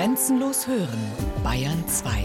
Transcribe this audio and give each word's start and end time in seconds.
Grenzenlos 0.00 0.66
hören, 0.66 0.98
Bayern 1.44 1.86
2. 1.86 2.22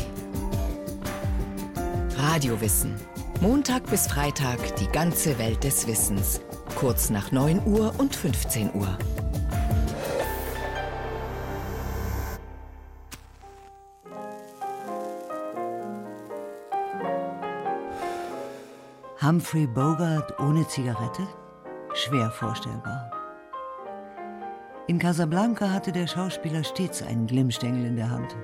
Radiowissen. 2.17 2.95
Montag 3.41 3.85
bis 3.87 4.07
Freitag 4.07 4.77
die 4.77 4.87
ganze 4.87 5.37
Welt 5.37 5.61
des 5.65 5.85
Wissens. 5.85 6.39
Kurz 6.75 7.09
nach 7.09 7.33
9 7.33 7.63
Uhr 7.65 7.93
und 7.97 8.15
15 8.15 8.73
Uhr. 8.75 8.97
Humphrey 19.21 19.67
Bogart 19.67 20.39
ohne 20.39 20.65
Zigarette? 20.69 21.27
Schwer 21.93 22.31
vorstellbar. 22.31 23.14
In 24.87 24.99
Casablanca 24.99 25.71
hatte 25.71 25.91
der 25.91 26.05
Schauspieler 26.05 26.63
stets 26.63 27.01
einen 27.01 27.25
Glimmstängel 27.25 27.85
in 27.85 27.95
der 27.95 28.11
Hand. 28.11 28.35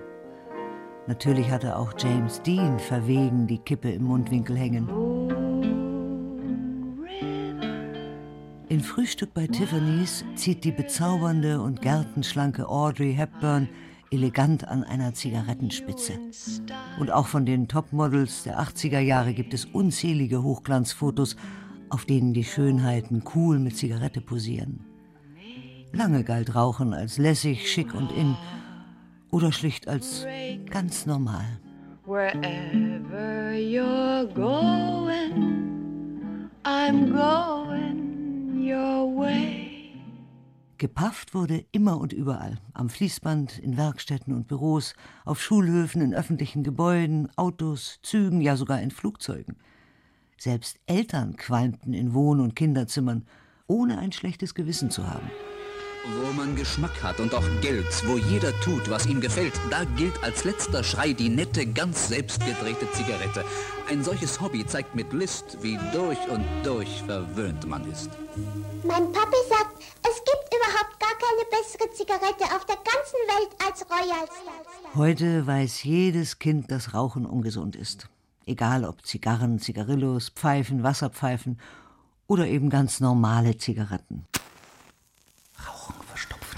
Natürlich 1.05 1.52
hatte 1.52 1.77
auch 1.77 1.94
James 2.00 2.41
Dean 2.41 2.80
verwegen 2.80 3.45
die 3.45 3.59
Kippe 3.59 3.91
im 3.91 4.05
Mundwinkel 4.05 4.58
hängen. 4.58 4.90
In 8.70 8.80
Frühstück 8.80 9.36
bei 9.36 9.45
Tiffany's 9.45 10.26
zieht 10.34 10.64
die 10.64 10.72
bezaubernde 10.72 11.62
und 11.62 11.80
gärtenschlanke 11.84 12.67
Audrey 12.67 13.14
Hepburn 13.14 13.70
elegant 14.09 14.67
an 14.67 14.84
einer 14.84 15.14
Zigarettenspitze. 15.14 16.14
Und 17.00 17.12
auch 17.12 17.28
von 17.28 17.45
den 17.45 17.67
Topmodels 17.67 18.44
der 18.44 18.59
80er 18.59 19.00
Jahre 19.00 19.36
gibt 19.36 19.53
es 19.53 19.66
unzählige 19.66 20.42
Hochglanzfotos, 20.42 21.36
auf 21.89 22.05
denen 22.05 22.34
die 22.34 22.45
Schönheiten 22.45 23.22
cool 23.36 23.59
mit 23.59 23.78
Zigarette 23.78 24.22
posieren. 24.22 24.91
Lange 25.94 26.23
galt 26.23 26.55
Rauchen 26.55 26.94
als 26.94 27.18
lässig, 27.18 27.70
schick 27.70 27.94
und 27.94 28.12
in 28.12 28.36
oder 29.30 29.52
schlicht 29.52 29.88
als 29.88 30.26
ganz 30.70 31.05
normal. 31.05 31.45
Wherever 32.05 33.52
you're 33.53 34.25
going, 34.34 35.69
I'm 36.64 37.12
going 37.12 38.62
your 38.62 39.16
way. 39.17 39.67
Gepafft 40.78 41.36
wurde 41.36 41.66
immer 41.72 42.00
und 42.00 42.12
überall. 42.14 42.58
Am 42.73 42.89
Fließband, 42.89 43.59
in 43.59 43.78
Werkstätten 43.78 44.34
und 44.34 44.47
Büros, 44.47 44.95
auf 45.25 45.42
Schulhöfen, 45.42 46.02
in 46.02 46.14
öffentlichen 46.14 46.64
Gebäuden, 46.64 47.28
Autos, 47.36 48.00
Zügen, 48.02 48.42
ja 48.42 48.56
sogar 48.56 48.81
in 48.81 48.89
Flugzeugen. 48.89 49.58
Selbst 50.38 50.80
Eltern 50.88 51.36
qualmten 51.36 51.94
in 51.94 52.14
Wohn- 52.16 52.39
und 52.39 52.56
Kinderzimmern, 52.56 53.28
ohne 53.67 54.00
ein 54.00 54.12
schlechtes 54.12 54.56
Gewissen 54.56 54.89
zu 54.89 55.08
haben. 55.08 55.30
Wo 56.03 56.33
man 56.33 56.55
Geschmack 56.55 57.03
hat 57.03 57.19
und 57.19 57.35
auch 57.35 57.45
Geld, 57.61 57.85
wo 58.07 58.17
jeder 58.17 58.59
tut, 58.61 58.89
was 58.89 59.05
ihm 59.05 59.21
gefällt, 59.21 59.53
da 59.69 59.83
gilt 59.83 60.23
als 60.23 60.44
letzter 60.44 60.83
Schrei 60.83 61.13
die 61.13 61.30
nette, 61.30 61.67
ganz 61.67 62.07
selbstgedrehte 62.07 62.91
Zigarette. 62.94 63.45
Ein 63.88 64.03
solches 64.03 64.41
Hobby 64.41 64.66
zeigt 64.66 64.95
mit 64.95 65.13
List, 65.13 65.59
wie 65.61 65.77
durch 65.94 66.17
und 66.27 66.44
durch 66.63 67.03
verwöhnt 67.03 67.67
man 67.67 67.89
ist. 67.91 68.09
Mein 68.83 69.11
Papi 69.11 69.38
sagt, 69.47 69.83
es 70.02 70.16
gibt 70.23 70.52
überhaupt 70.52 70.99
gar 70.99 71.13
keine 71.19 71.45
bessere 71.52 71.91
Zigarette 71.94 72.45
auf 72.55 72.66
der 72.66 72.77
ganzen 72.77 73.22
Welt 73.27 73.52
als 73.63 73.85
Royals. 73.88 74.31
Heute 74.95 75.45
weiß 75.45 75.83
jedes 75.83 76.39
Kind, 76.39 76.72
dass 76.72 76.95
Rauchen 76.95 77.27
ungesund 77.27 77.75
ist. 77.75 78.07
Egal 78.47 78.85
ob 78.85 79.05
Zigarren, 79.05 79.59
Zigarillos, 79.59 80.29
Pfeifen, 80.29 80.81
Wasserpfeifen 80.81 81.59
oder 82.25 82.47
eben 82.47 82.72
ganz 82.72 82.99
normale 83.02 83.57
Zigaretten. 83.57 84.25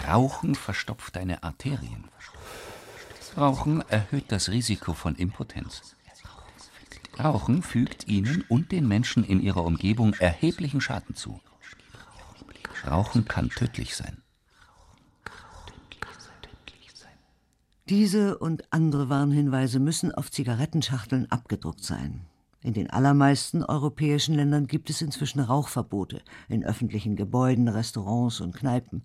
Rauchen 0.07 0.55
verstopft 0.55 1.15
deine 1.15 1.43
Arterien. 1.43 2.05
Rauchen 3.37 3.81
erhöht 3.89 4.25
das 4.31 4.49
Risiko 4.49 4.93
von 4.93 5.15
Impotenz. 5.15 5.95
Rauchen 7.19 7.61
fügt 7.61 8.07
ihnen 8.07 8.43
und 8.49 8.71
den 8.71 8.87
Menschen 8.87 9.23
in 9.23 9.41
ihrer 9.41 9.63
Umgebung 9.63 10.13
erheblichen 10.15 10.81
Schaden 10.81 11.15
zu. 11.15 11.39
Rauchen 12.85 13.25
kann 13.25 13.49
tödlich 13.49 13.95
sein. 13.95 14.23
Diese 17.89 18.37
und 18.37 18.71
andere 18.71 19.09
Warnhinweise 19.09 19.79
müssen 19.79 20.13
auf 20.13 20.31
Zigarettenschachteln 20.31 21.29
abgedruckt 21.29 21.83
sein. 21.83 22.21
In 22.61 22.73
den 22.73 22.89
allermeisten 22.89 23.61
europäischen 23.61 24.35
Ländern 24.35 24.67
gibt 24.67 24.89
es 24.89 25.01
inzwischen 25.01 25.41
Rauchverbote 25.41 26.21
in 26.47 26.63
öffentlichen 26.63 27.17
Gebäuden, 27.17 27.67
Restaurants 27.67 28.39
und 28.39 28.55
Kneipen. 28.55 29.03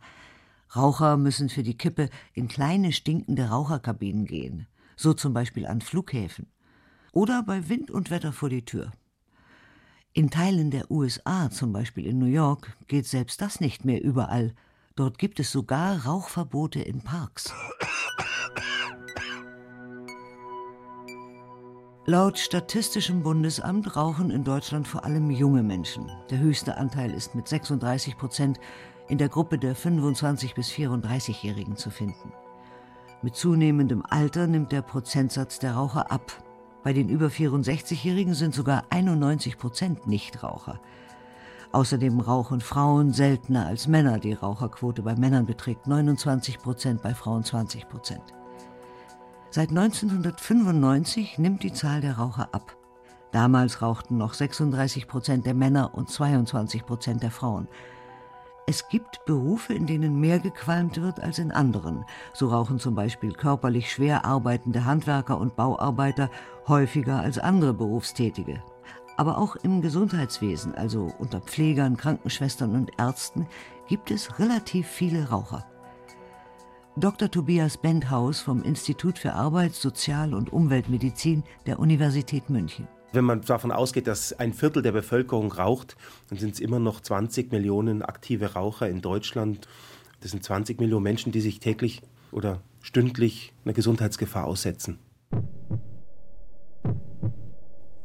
Raucher 0.74 1.16
müssen 1.16 1.48
für 1.48 1.62
die 1.62 1.76
Kippe 1.76 2.10
in 2.34 2.48
kleine 2.48 2.92
stinkende 2.92 3.48
Raucherkabinen 3.48 4.26
gehen, 4.26 4.66
so 4.96 5.14
zum 5.14 5.32
Beispiel 5.32 5.66
an 5.66 5.80
Flughäfen 5.80 6.46
oder 7.12 7.42
bei 7.42 7.68
Wind 7.68 7.90
und 7.90 8.10
Wetter 8.10 8.32
vor 8.32 8.48
die 8.48 8.64
Tür. 8.64 8.92
In 10.12 10.30
Teilen 10.30 10.70
der 10.70 10.90
USA, 10.90 11.50
zum 11.50 11.72
Beispiel 11.72 12.06
in 12.06 12.18
New 12.18 12.26
York, 12.26 12.76
geht 12.86 13.06
selbst 13.06 13.40
das 13.40 13.60
nicht 13.60 13.84
mehr 13.84 14.02
überall. 14.02 14.54
Dort 14.96 15.18
gibt 15.18 15.38
es 15.38 15.52
sogar 15.52 16.04
Rauchverbote 16.06 16.80
in 16.80 17.02
Parks. 17.02 17.52
Laut 22.06 22.38
Statistischem 22.38 23.22
Bundesamt 23.22 23.94
rauchen 23.94 24.30
in 24.30 24.42
Deutschland 24.42 24.88
vor 24.88 25.04
allem 25.04 25.30
junge 25.30 25.62
Menschen. 25.62 26.10
Der 26.30 26.38
höchste 26.38 26.78
Anteil 26.78 27.12
ist 27.12 27.34
mit 27.34 27.46
36 27.46 28.16
Prozent 28.16 28.58
in 29.08 29.18
der 29.18 29.28
Gruppe 29.28 29.58
der 29.58 29.74
25 29.74 30.54
bis 30.54 30.68
34-Jährigen 30.70 31.76
zu 31.76 31.90
finden. 31.90 32.32
Mit 33.22 33.34
zunehmendem 33.34 34.04
Alter 34.08 34.46
nimmt 34.46 34.70
der 34.70 34.82
Prozentsatz 34.82 35.58
der 35.58 35.74
Raucher 35.74 36.12
ab. 36.12 36.44
Bei 36.84 36.92
den 36.92 37.08
über 37.08 37.26
64-Jährigen 37.26 38.34
sind 38.34 38.54
sogar 38.54 38.84
91 38.90 39.58
Prozent 39.58 40.06
Nichtraucher. 40.06 40.80
Außerdem 41.72 42.20
rauchen 42.20 42.60
Frauen 42.60 43.12
seltener 43.12 43.66
als 43.66 43.88
Männer. 43.88 44.18
Die 44.18 44.32
Raucherquote 44.32 45.02
bei 45.02 45.16
Männern 45.16 45.46
beträgt 45.46 45.86
29 45.86 46.58
Prozent, 46.58 47.02
bei 47.02 47.14
Frauen 47.14 47.44
20 47.44 47.88
Prozent. 47.88 48.22
Seit 49.50 49.70
1995 49.70 51.38
nimmt 51.38 51.62
die 51.62 51.72
Zahl 51.72 52.00
der 52.00 52.18
Raucher 52.18 52.48
ab. 52.52 52.76
Damals 53.32 53.82
rauchten 53.82 54.16
noch 54.16 54.34
36 54.34 55.08
Prozent 55.08 55.44
der 55.44 55.54
Männer 55.54 55.94
und 55.94 56.08
22 56.08 56.86
Prozent 56.86 57.22
der 57.22 57.30
Frauen. 57.30 57.68
Es 58.68 58.86
gibt 58.90 59.24
Berufe, 59.24 59.72
in 59.72 59.86
denen 59.86 60.20
mehr 60.20 60.40
gequalmt 60.40 61.00
wird 61.00 61.20
als 61.20 61.38
in 61.38 61.52
anderen. 61.52 62.04
So 62.34 62.48
rauchen 62.48 62.78
zum 62.78 62.94
Beispiel 62.94 63.32
körperlich 63.32 63.90
schwer 63.90 64.26
arbeitende 64.26 64.84
Handwerker 64.84 65.40
und 65.40 65.56
Bauarbeiter 65.56 66.30
häufiger 66.66 67.18
als 67.18 67.38
andere 67.38 67.72
Berufstätige. 67.72 68.62
Aber 69.16 69.38
auch 69.38 69.56
im 69.56 69.80
Gesundheitswesen, 69.80 70.74
also 70.74 71.10
unter 71.18 71.40
Pflegern, 71.40 71.96
Krankenschwestern 71.96 72.74
und 72.74 72.90
Ärzten, 72.98 73.46
gibt 73.88 74.10
es 74.10 74.38
relativ 74.38 74.86
viele 74.86 75.30
Raucher. 75.30 75.64
Dr. 76.96 77.30
Tobias 77.30 77.78
Bendhaus 77.78 78.40
vom 78.42 78.62
Institut 78.62 79.18
für 79.18 79.32
Arbeits-, 79.32 79.80
Sozial- 79.80 80.34
und 80.34 80.52
Umweltmedizin 80.52 81.42
der 81.64 81.78
Universität 81.78 82.50
München. 82.50 82.86
Wenn 83.12 83.24
man 83.24 83.40
davon 83.40 83.72
ausgeht, 83.72 84.06
dass 84.06 84.38
ein 84.38 84.52
Viertel 84.52 84.82
der 84.82 84.92
Bevölkerung 84.92 85.50
raucht, 85.50 85.96
dann 86.28 86.38
sind 86.38 86.54
es 86.54 86.60
immer 86.60 86.78
noch 86.78 87.00
20 87.00 87.50
Millionen 87.52 88.02
aktive 88.02 88.52
Raucher 88.52 88.88
in 88.88 89.00
Deutschland. 89.00 89.66
Das 90.20 90.32
sind 90.32 90.44
20 90.44 90.78
Millionen 90.78 91.04
Menschen, 91.04 91.32
die 91.32 91.40
sich 91.40 91.58
täglich 91.58 92.02
oder 92.32 92.60
stündlich 92.82 93.54
einer 93.64 93.72
Gesundheitsgefahr 93.72 94.44
aussetzen. 94.44 94.98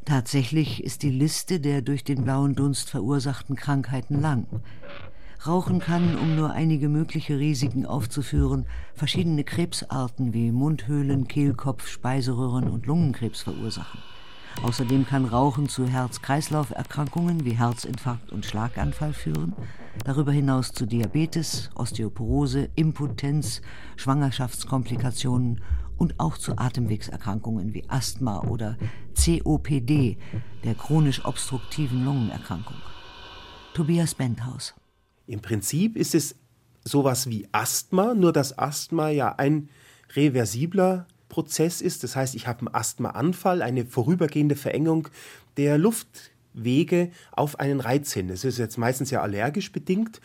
Tatsächlich 0.06 0.82
ist 0.82 1.02
die 1.02 1.10
Liste 1.10 1.60
der 1.60 1.82
durch 1.82 2.04
den 2.04 2.24
blauen 2.24 2.54
Dunst 2.54 2.88
verursachten 2.88 3.56
Krankheiten 3.56 4.20
lang. 4.20 4.46
Rauchen 5.46 5.80
kann, 5.80 6.16
um 6.16 6.36
nur 6.36 6.52
einige 6.52 6.88
mögliche 6.88 7.38
Risiken 7.38 7.84
aufzuführen, 7.84 8.66
verschiedene 8.94 9.44
Krebsarten 9.44 10.32
wie 10.32 10.50
Mundhöhlen, 10.50 11.28
Kehlkopf, 11.28 11.88
Speiseröhren 11.88 12.70
und 12.70 12.86
Lungenkrebs 12.86 13.42
verursachen. 13.42 14.00
Außerdem 14.62 15.06
kann 15.06 15.26
Rauchen 15.26 15.68
zu 15.68 15.86
Herz-Kreislauf-Erkrankungen 15.86 17.44
wie 17.44 17.58
Herzinfarkt 17.58 18.32
und 18.32 18.46
Schlaganfall 18.46 19.12
führen, 19.12 19.54
darüber 20.04 20.32
hinaus 20.32 20.72
zu 20.72 20.86
Diabetes, 20.86 21.70
Osteoporose, 21.74 22.70
Impotenz, 22.74 23.60
Schwangerschaftskomplikationen 23.96 25.60
und 25.96 26.18
auch 26.18 26.38
zu 26.38 26.58
Atemwegserkrankungen 26.58 27.74
wie 27.74 27.88
Asthma 27.88 28.40
oder 28.40 28.76
COPD, 29.14 30.18
der 30.64 30.74
chronisch 30.74 31.24
obstruktiven 31.24 32.04
Lungenerkrankung. 32.04 32.76
Tobias 33.74 34.14
Benthaus. 34.14 34.74
Im 35.26 35.40
Prinzip 35.40 35.96
ist 35.96 36.14
es 36.14 36.36
sowas 36.84 37.28
wie 37.28 37.48
Asthma, 37.52 38.14
nur 38.14 38.32
dass 38.32 38.58
Asthma 38.58 39.08
ja 39.08 39.34
ein 39.36 39.68
reversibler 40.14 41.06
Prozess 41.34 41.80
ist. 41.80 42.04
Das 42.04 42.14
heißt, 42.14 42.36
ich 42.36 42.46
habe 42.46 42.60
einen 42.60 42.74
Asthmaanfall, 42.74 43.60
eine 43.60 43.86
vorübergehende 43.86 44.54
Verengung 44.54 45.08
der 45.56 45.78
Luftwege 45.78 47.10
auf 47.32 47.58
einen 47.58 47.80
Reiz 47.80 48.12
hin. 48.12 48.28
Das 48.28 48.44
ist 48.44 48.58
jetzt 48.58 48.78
meistens 48.78 49.10
ja 49.10 49.20
allergisch 49.20 49.72
bedingt, 49.72 50.20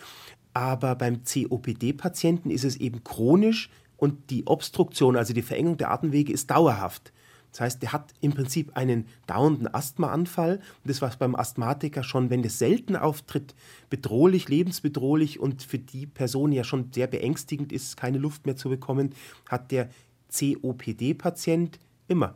aber 0.54 0.94
beim 0.94 1.24
COPD-Patienten 1.24 2.52
ist 2.52 2.64
es 2.64 2.76
eben 2.76 3.04
chronisch 3.04 3.72
und 3.98 4.30
die 4.30 4.46
Obstruktion, 4.46 5.16
also 5.16 5.34
die 5.34 5.42
Verengung 5.42 5.78
der 5.78 5.90
Atemwege, 5.90 6.32
ist 6.32 6.52
dauerhaft. 6.52 7.12
Das 7.52 7.62
heißt, 7.62 7.82
der 7.82 7.92
hat 7.92 8.14
im 8.22 8.34
Prinzip 8.34 8.78
einen 8.78 9.08
dauernden 9.26 9.68
Asthmaanfall. 9.74 10.58
Und 10.58 10.62
das 10.84 11.02
war 11.02 11.12
beim 11.18 11.34
Asthmatiker 11.34 12.04
schon, 12.04 12.30
wenn 12.30 12.44
das 12.44 12.60
selten 12.60 12.96
auftritt, 12.96 13.56
bedrohlich, 13.90 14.48
lebensbedrohlich 14.48 15.40
und 15.40 15.64
für 15.64 15.80
die 15.80 16.06
Person 16.06 16.52
ja 16.52 16.64
schon 16.64 16.94
sehr 16.94 17.08
beängstigend 17.08 17.72
ist, 17.72 17.98
keine 17.98 18.20
Luft 18.20 18.46
mehr 18.46 18.56
zu 18.56 18.70
bekommen, 18.70 19.16
hat 19.48 19.72
der 19.72 19.90
COPD-Patient 20.32 21.80
immer. 22.08 22.36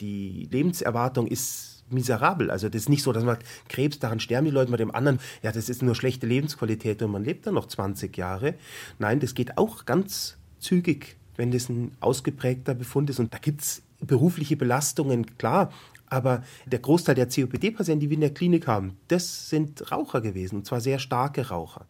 Die 0.00 0.48
Lebenserwartung 0.50 1.26
ist 1.26 1.84
miserabel. 1.90 2.50
Also 2.50 2.68
das 2.68 2.82
ist 2.82 2.88
nicht 2.88 3.02
so, 3.02 3.12
dass 3.12 3.24
man 3.24 3.36
sagt, 3.36 3.46
Krebs, 3.68 3.98
daran 3.98 4.20
sterben 4.20 4.46
die 4.46 4.50
Leute, 4.50 4.70
mit 4.70 4.80
dem 4.80 4.94
anderen, 4.94 5.20
ja, 5.42 5.52
das 5.52 5.68
ist 5.68 5.82
nur 5.82 5.94
schlechte 5.94 6.26
Lebensqualität 6.26 7.02
und 7.02 7.12
man 7.12 7.24
lebt 7.24 7.46
dann 7.46 7.54
noch 7.54 7.66
20 7.66 8.16
Jahre. 8.16 8.54
Nein, 8.98 9.20
das 9.20 9.34
geht 9.34 9.56
auch 9.58 9.84
ganz 9.84 10.36
zügig, 10.58 11.16
wenn 11.36 11.50
das 11.50 11.68
ein 11.68 11.92
ausgeprägter 12.00 12.74
Befund 12.74 13.10
ist. 13.10 13.20
Und 13.20 13.32
da 13.32 13.38
gibt 13.38 13.62
es 13.62 13.82
berufliche 14.00 14.56
Belastungen, 14.56 15.38
klar. 15.38 15.72
Aber 16.08 16.44
der 16.66 16.78
Großteil 16.78 17.14
der 17.14 17.28
COPD-Patienten, 17.28 18.00
die 18.00 18.10
wir 18.10 18.14
in 18.14 18.20
der 18.20 18.34
Klinik 18.34 18.66
haben, 18.66 18.96
das 19.08 19.48
sind 19.48 19.90
Raucher 19.90 20.20
gewesen, 20.20 20.56
und 20.56 20.66
zwar 20.66 20.80
sehr 20.80 20.98
starke 20.98 21.48
Raucher. 21.48 21.86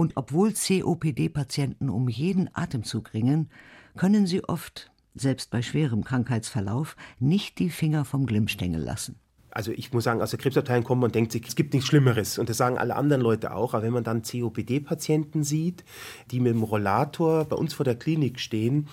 Und 0.00 0.12
obwohl 0.14 0.54
COPD-Patienten 0.54 1.90
um 1.90 2.08
jeden 2.08 2.48
Atemzug 2.54 3.12
ringen, 3.12 3.50
können 3.98 4.26
sie 4.26 4.42
oft, 4.42 4.90
selbst 5.14 5.50
bei 5.50 5.60
schwerem 5.60 6.04
Krankheitsverlauf, 6.04 6.96
nicht 7.18 7.58
die 7.58 7.68
Finger 7.68 8.06
vom 8.06 8.24
Glimmstängel 8.24 8.80
lassen 8.80 9.20
also 9.52 9.72
ich 9.72 9.92
muss 9.92 10.04
sagen, 10.04 10.22
aus 10.22 10.30
der 10.30 10.38
Krebsabteilung 10.38 10.84
kommt 10.84 11.00
man 11.00 11.10
denkt 11.10 11.32
sich, 11.32 11.44
es 11.44 11.56
gibt 11.56 11.74
nichts 11.74 11.88
Schlimmeres. 11.88 12.38
Und 12.38 12.48
das 12.48 12.56
sagen 12.56 12.78
alle 12.78 12.94
anderen 12.94 13.20
Leute 13.20 13.52
auch. 13.52 13.74
Aber 13.74 13.82
wenn 13.82 13.92
man 13.92 14.04
dann 14.04 14.22
COPD-Patienten 14.22 15.42
sieht, 15.42 15.84
die 16.30 16.38
mit 16.38 16.52
dem 16.52 16.62
Rollator 16.62 17.46
bei 17.46 17.56
uns 17.56 17.74
vor 17.74 17.82
der 17.82 17.96
Klinik 17.96 18.38
stehen 18.38 18.86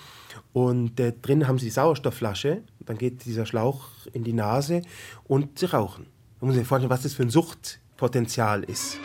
und 0.52 0.98
äh, 0.98 1.12
drin 1.12 1.46
haben 1.46 1.60
sie 1.60 1.70
Sauerstoffflasche, 1.70 2.62
dann 2.80 2.98
geht 2.98 3.24
dieser 3.24 3.46
Schlauch 3.46 3.90
in 4.12 4.24
die 4.24 4.32
Nase 4.32 4.82
und 5.28 5.60
sie 5.60 5.66
rauchen. 5.66 6.06
Da 6.40 6.46
muss 6.46 6.56
man 6.56 6.62
sich 6.62 6.66
vorstellen, 6.68 6.90
was 6.90 7.02
das 7.02 7.14
für 7.14 7.22
ein 7.22 7.30
Suchtpotenzial 7.30 8.64
ist. 8.64 8.98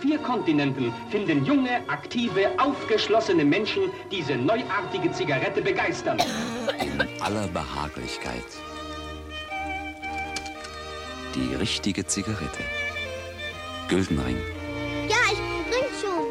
Vier 0.00 0.18
Kontinenten 0.18 0.92
finden 1.10 1.44
junge, 1.44 1.80
aktive, 1.88 2.50
aufgeschlossene 2.58 3.44
Menschen 3.44 3.82
diese 4.10 4.36
neuartige 4.36 5.10
Zigarette 5.12 5.60
begeistern. 5.60 6.18
In 6.80 7.22
aller 7.22 7.48
Behaglichkeit 7.48 8.44
die 11.38 11.54
richtige 11.54 12.06
Zigarette. 12.06 12.62
Güldenring. 13.88 14.36
Ja, 15.08 15.16
ich 15.32 15.38
bring 15.70 15.84
schon. 16.00 16.26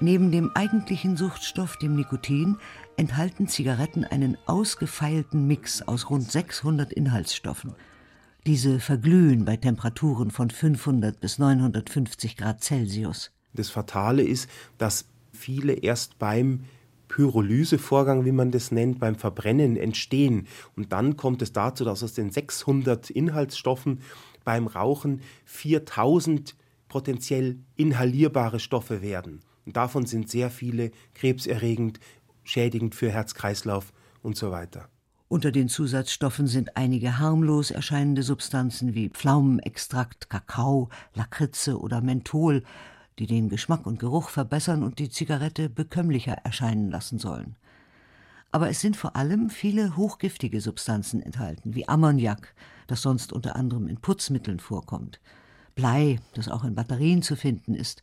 Neben 0.00 0.30
dem 0.30 0.50
eigentlichen 0.54 1.16
Suchtstoff, 1.16 1.76
dem 1.76 1.94
Nikotin, 1.94 2.56
enthalten 2.96 3.48
Zigaretten 3.48 4.04
einen 4.04 4.38
ausgefeilten 4.46 5.46
Mix 5.46 5.82
aus 5.82 6.10
rund 6.10 6.30
600 6.30 6.92
Inhaltsstoffen. 6.92 7.74
Diese 8.46 8.78
verglühen 8.78 9.46
bei 9.46 9.56
Temperaturen 9.56 10.30
von 10.30 10.50
500 10.50 11.18
bis 11.18 11.38
950 11.38 12.36
Grad 12.36 12.62
Celsius. 12.62 13.32
Das 13.54 13.70
Fatale 13.70 14.22
ist, 14.22 14.50
dass 14.76 15.06
viele 15.32 15.72
erst 15.72 16.18
beim 16.18 16.64
Pyrolysevorgang, 17.08 18.26
wie 18.26 18.32
man 18.32 18.50
das 18.50 18.70
nennt, 18.70 18.98
beim 18.98 19.14
Verbrennen 19.14 19.78
entstehen. 19.78 20.46
Und 20.76 20.92
dann 20.92 21.16
kommt 21.16 21.40
es 21.40 21.54
dazu, 21.54 21.84
dass 21.86 22.02
aus 22.02 22.12
den 22.12 22.30
600 22.30 23.08
Inhaltsstoffen 23.08 24.00
beim 24.44 24.66
Rauchen 24.66 25.22
4000 25.46 26.54
potenziell 26.88 27.56
inhalierbare 27.76 28.60
Stoffe 28.60 29.00
werden. 29.00 29.40
Und 29.64 29.78
davon 29.78 30.04
sind 30.04 30.28
sehr 30.28 30.50
viele 30.50 30.90
krebserregend, 31.14 31.98
schädigend 32.42 32.94
für 32.94 33.10
Herz-Kreislauf 33.10 33.94
und 34.22 34.36
so 34.36 34.50
weiter. 34.50 34.90
Unter 35.28 35.52
den 35.52 35.68
Zusatzstoffen 35.68 36.46
sind 36.46 36.76
einige 36.76 37.18
harmlos 37.18 37.70
erscheinende 37.70 38.22
Substanzen 38.22 38.94
wie 38.94 39.08
Pflaumenextrakt, 39.08 40.28
Kakao, 40.28 40.90
Lakritze 41.14 41.80
oder 41.80 42.02
Menthol, 42.02 42.62
die 43.18 43.26
den 43.26 43.48
Geschmack 43.48 43.86
und 43.86 43.98
Geruch 43.98 44.28
verbessern 44.28 44.82
und 44.82 44.98
die 44.98 45.08
Zigarette 45.08 45.70
bekömmlicher 45.70 46.34
erscheinen 46.44 46.90
lassen 46.90 47.18
sollen. 47.18 47.56
Aber 48.52 48.68
es 48.68 48.80
sind 48.80 48.96
vor 48.96 49.16
allem 49.16 49.50
viele 49.50 49.96
hochgiftige 49.96 50.60
Substanzen 50.60 51.20
enthalten, 51.20 51.74
wie 51.74 51.88
Ammoniak, 51.88 52.54
das 52.86 53.02
sonst 53.02 53.32
unter 53.32 53.56
anderem 53.56 53.88
in 53.88 53.96
Putzmitteln 53.96 54.60
vorkommt, 54.60 55.20
Blei, 55.74 56.20
das 56.34 56.48
auch 56.48 56.64
in 56.64 56.74
Batterien 56.74 57.22
zu 57.22 57.34
finden 57.34 57.74
ist, 57.74 58.02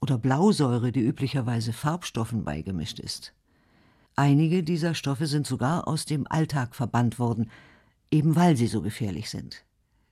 oder 0.00 0.18
Blausäure, 0.18 0.92
die 0.92 1.00
üblicherweise 1.00 1.72
Farbstoffen 1.72 2.44
beigemischt 2.44 2.98
ist. 2.98 3.32
Einige 4.18 4.64
dieser 4.64 4.96
Stoffe 4.96 5.28
sind 5.28 5.46
sogar 5.46 5.86
aus 5.86 6.04
dem 6.04 6.26
Alltag 6.28 6.74
verbannt 6.74 7.20
worden, 7.20 7.52
eben 8.10 8.34
weil 8.34 8.56
sie 8.56 8.66
so 8.66 8.82
gefährlich 8.82 9.30
sind. 9.30 9.64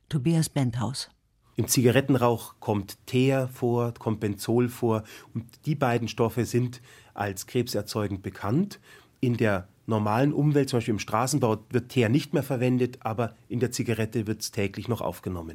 Tobias 0.08 0.48
Benthaus 0.48 1.10
im 1.56 1.66
Zigarettenrauch 1.66 2.56
kommt 2.60 3.04
Teer 3.06 3.48
vor, 3.48 3.94
kommt 3.94 4.20
Benzol 4.20 4.68
vor 4.68 5.02
und 5.34 5.46
die 5.64 5.74
beiden 5.74 6.06
Stoffe 6.06 6.44
sind 6.44 6.82
als 7.14 7.46
krebserzeugend 7.46 8.22
bekannt. 8.22 8.78
In 9.20 9.38
der 9.38 9.66
normalen 9.86 10.32
Umwelt, 10.32 10.68
zum 10.68 10.76
Beispiel 10.76 10.94
im 10.94 11.00
Straßenbau, 11.00 11.64
wird 11.70 11.88
Teer 11.88 12.08
nicht 12.08 12.34
mehr 12.34 12.42
verwendet, 12.42 12.98
aber 13.00 13.34
in 13.48 13.58
der 13.58 13.72
Zigarette 13.72 14.26
wird 14.26 14.42
es 14.42 14.52
täglich 14.52 14.86
noch 14.86 15.00
aufgenommen. 15.00 15.54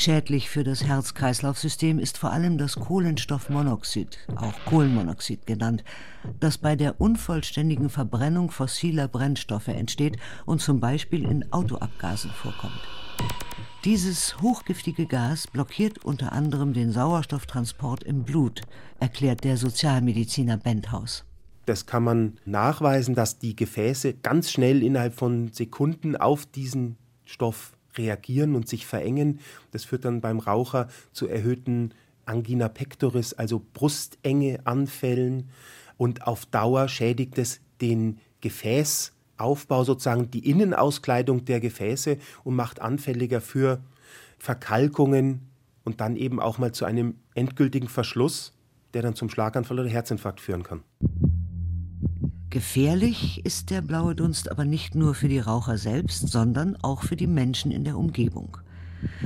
Schädlich 0.00 0.48
für 0.48 0.62
das 0.62 0.84
Herz-Kreislauf-System 0.84 1.98
ist 1.98 2.18
vor 2.18 2.30
allem 2.30 2.56
das 2.56 2.76
Kohlenstoffmonoxid, 2.76 4.16
auch 4.36 4.54
Kohlenmonoxid 4.64 5.44
genannt, 5.44 5.82
das 6.38 6.56
bei 6.56 6.76
der 6.76 7.00
unvollständigen 7.00 7.90
Verbrennung 7.90 8.52
fossiler 8.52 9.08
Brennstoffe 9.08 9.66
entsteht 9.66 10.16
und 10.46 10.62
zum 10.62 10.78
Beispiel 10.78 11.28
in 11.28 11.52
Autoabgasen 11.52 12.30
vorkommt. 12.30 12.80
Dieses 13.84 14.40
hochgiftige 14.40 15.06
Gas 15.06 15.48
blockiert 15.48 16.04
unter 16.04 16.30
anderem 16.32 16.74
den 16.74 16.92
Sauerstofftransport 16.92 18.04
im 18.04 18.22
Blut, 18.22 18.60
erklärt 19.00 19.42
der 19.42 19.56
Sozialmediziner 19.56 20.58
Benthaus. 20.58 21.24
Das 21.66 21.86
kann 21.86 22.04
man 22.04 22.38
nachweisen, 22.44 23.16
dass 23.16 23.40
die 23.40 23.56
Gefäße 23.56 24.14
ganz 24.14 24.52
schnell 24.52 24.84
innerhalb 24.84 25.14
von 25.14 25.52
Sekunden 25.52 26.14
auf 26.14 26.46
diesen 26.46 26.98
Stoff 27.24 27.72
reagieren 27.98 28.54
und 28.54 28.68
sich 28.68 28.86
verengen. 28.86 29.40
Das 29.72 29.84
führt 29.84 30.04
dann 30.04 30.20
beim 30.20 30.38
Raucher 30.38 30.88
zu 31.12 31.28
erhöhten 31.28 31.92
Angina 32.24 32.68
pectoris, 32.68 33.34
also 33.34 33.62
Brustenge 33.74 34.60
Anfällen. 34.64 35.50
Und 35.96 36.26
auf 36.26 36.46
Dauer 36.46 36.88
schädigt 36.88 37.38
es 37.38 37.60
den 37.80 38.18
Gefäß 38.40 39.12
Aufbau 39.38 39.84
sozusagen 39.84 40.30
die 40.30 40.50
Innenauskleidung 40.50 41.44
der 41.44 41.60
Gefäße 41.60 42.18
und 42.44 42.56
macht 42.56 42.80
anfälliger 42.80 43.40
für 43.40 43.80
Verkalkungen 44.38 45.48
und 45.84 46.00
dann 46.00 46.16
eben 46.16 46.40
auch 46.40 46.58
mal 46.58 46.72
zu 46.72 46.84
einem 46.84 47.14
endgültigen 47.34 47.88
Verschluss, 47.88 48.52
der 48.94 49.02
dann 49.02 49.14
zum 49.14 49.30
Schlaganfall 49.30 49.78
oder 49.78 49.88
Herzinfarkt 49.88 50.40
führen 50.40 50.62
kann. 50.62 50.82
Gefährlich 52.50 53.44
ist 53.44 53.68
der 53.68 53.82
blaue 53.82 54.14
Dunst 54.14 54.50
aber 54.50 54.64
nicht 54.64 54.94
nur 54.94 55.14
für 55.14 55.28
die 55.28 55.38
Raucher 55.38 55.76
selbst, 55.76 56.28
sondern 56.28 56.76
auch 56.76 57.02
für 57.02 57.14
die 57.14 57.26
Menschen 57.26 57.70
in 57.70 57.84
der 57.84 57.98
Umgebung. 57.98 58.56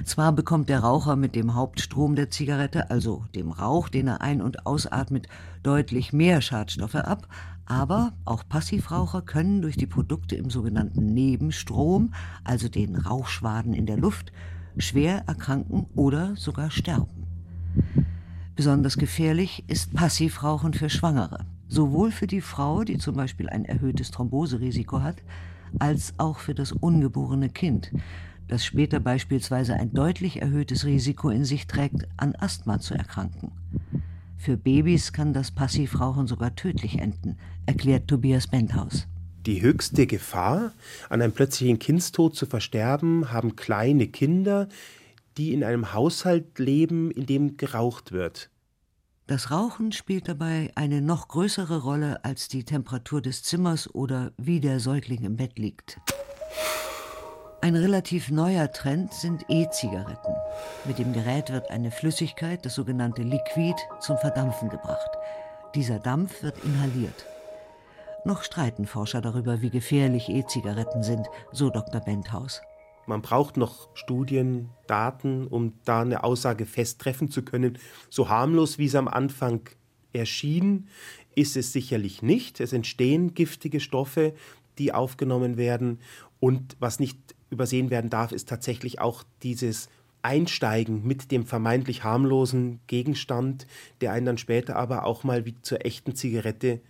Zwar 0.05 0.33
bekommt 0.33 0.69
der 0.69 0.81
Raucher 0.81 1.15
mit 1.15 1.37
dem 1.37 1.55
Hauptstrom 1.55 2.17
der 2.17 2.31
Zigarette, 2.31 2.91
also 2.91 3.25
dem 3.37 3.53
Rauch, 3.53 3.89
den 3.89 4.09
er 4.09 4.23
ein- 4.23 4.43
und 4.43 4.67
ausatmet, 4.67 5.29
deutlich 5.63 6.13
mehr 6.13 6.41
Schadstoffe 6.41 6.97
ab, 6.97 7.29
aber 7.65 8.13
auch 8.25 8.43
Passivraucher 8.49 9.23
können 9.23 9.63
durch 9.63 9.77
die 9.77 9.87
Produkte 9.87 10.35
im 10.35 10.51
sogenannten 10.51 11.15
Nebenstrom, 11.15 12.13
also 12.43 12.69
den 12.69 12.97
Rauchschwaden 12.97 13.73
in 13.73 13.87
der 13.87 13.99
Luft, 13.99 14.33
schwer 14.79 15.23
erkranken 15.29 15.87
oder 15.95 16.35
sogar 16.35 16.73
sterben. 16.73 17.29
Besonders 18.57 18.99
gefährlich 18.99 19.65
ist 19.69 19.95
Passivrauchen 19.95 20.75
für 20.75 20.91
Schwangere, 20.91 21.47
sowohl 21.73 22.11
für 22.11 22.27
die 22.27 22.43
Frau, 22.43 22.85
die 22.85 22.99
zum 22.99 23.17
Beispiel 23.17 23.49
ein 23.49 23.65
erhöhtes 23.65 24.11
Thromboserisiko 24.11 25.01
hat, 25.01 25.17
als 25.79 26.13
auch 26.19 26.39
für 26.39 26.55
das 26.55 26.73
ungeborene 26.73 27.49
Kind, 27.49 27.91
das 28.47 28.65
später 28.65 29.01
beispielsweise 29.01 29.75
ein 29.75 29.95
deutlich 29.95 30.43
erhöhtes 30.43 30.85
Risiko 30.85 31.31
in 31.31 31.47
sich 31.47 31.67
trägt, 31.67 32.07
an 32.19 32.35
Asthma 32.35 32.79
zu 32.79 32.95
erkranken. 32.95 33.53
Für 34.37 34.59
Babys 34.59 35.15
kann 35.15 35.33
das 35.33 35.51
Passivrauchen 35.51 36.27
sogar 36.27 36.55
tödlich 36.55 36.99
enden, 36.99 37.39
erklärt 37.65 38.09
Tobias 38.09 38.49
Benthaus. 38.49 39.07
Die 39.47 39.63
höchste 39.63 40.07
Gefahr, 40.07 40.73
an 41.09 41.23
einem 41.23 41.33
plötzlichen 41.33 41.79
Kindstod 41.79 42.37
zu 42.37 42.45
versterben, 42.45 43.33
haben 43.33 43.57
kleine 43.57 44.09
Kinder, 44.09 44.69
die 45.39 45.55
in 45.55 45.65
einem 45.65 45.95
Haushalt 45.95 46.59
leben, 46.59 47.11
in 47.11 47.25
dem 47.25 47.57
geraucht 47.57 48.13
wird. 48.13 48.52
Das 49.29 49.53
Rauchen 49.53 49.93
spielt 49.93 50.29
dabei 50.29 50.73
eine 50.75 51.01
noch 51.01 51.29
größere 51.29 51.83
Rolle 51.83 52.25
als 52.25 52.49
die 52.49 52.65
Temperatur 52.65 53.23
des 53.23 53.45
Zimmers 53.45 53.93
oder 53.95 54.33
wie 54.37 54.61
der 54.61 54.81
Säugling 54.81 55.23
im 55.23 55.37
Bett 55.37 55.59
liegt. 55.59 56.01
Ein 57.61 57.77
relativ 57.77 58.33
neuer 58.33 58.73
Trend 58.73 59.15
sind 59.15 59.45
E-Zigaretten. 59.49 60.35
Mit 60.85 60.99
dem 60.99 61.13
Gerät 61.13 61.53
wird 61.53 61.71
eine 61.71 61.93
Flüssigkeit, 61.93 62.67
das 62.67 62.75
sogenannte 62.75 63.23
Liquid, 63.23 63.77
zum 64.01 64.19
Verdampfen 64.19 64.69
gebracht. 64.69 65.11
Dieser 65.77 66.01
Dampf 66.01 66.43
wird 66.43 66.59
inhaliert. 66.65 67.25
Noch 68.25 68.43
streiten 68.43 68.87
Forscher 68.87 69.21
darüber, 69.21 69.63
wie 69.63 69.71
gefährlich 69.71 70.29
E-Zigaretten 70.29 71.05
sind, 71.05 71.29
so 71.53 71.71
Dr. 71.71 72.01
Benthaus. 72.01 72.61
Man 73.07 73.23
braucht 73.23 73.57
noch 73.57 73.89
Studien, 73.95 74.69
Daten, 74.87 75.47
um 75.47 75.75
da 75.85 76.03
eine 76.03 76.25
Aussage 76.25 76.67
festtreffen 76.67 77.31
zu 77.31 77.43
können. 77.43 77.79
So 78.11 78.29
harmlos, 78.29 78.79
wie 78.79 78.87
es 78.87 78.95
am 78.95 79.09
Anfang 79.09 79.69
erschien, 80.13 80.89
ist 81.35 81.57
es 81.57 81.73
sicherlich 81.73 82.23
nicht. 82.23 82.61
Es 82.61 82.73
entstehen 82.73 83.35
giftige 83.35 83.81
Stoffe, 83.81 84.35
die 84.79 84.93
aufgenommen 84.93 85.57
werden. 85.57 85.99
Und 86.41 86.77
was 86.81 87.01
nicht 87.01 87.19
übersehen 87.51 87.91
werden 87.91 88.11
darf, 88.11 88.33
ist 88.33 88.49
tatsächlich 88.49 89.01
auch 89.01 89.25
dieses 89.43 89.89
Einsteigen 90.23 91.05
mit 91.05 91.33
dem 91.33 91.47
vermeintlich 91.47 92.05
harmlosen 92.05 92.81
Gegenstand, 92.87 93.67
der 94.01 94.13
einen 94.13 94.27
dann 94.27 94.39
später 94.39 94.77
aber 94.77 95.05
auch 95.05 95.25
mal 95.25 95.45
wie 95.45 95.61
zur 95.63 95.85
echten 95.85 96.15
Zigarette 96.15 96.81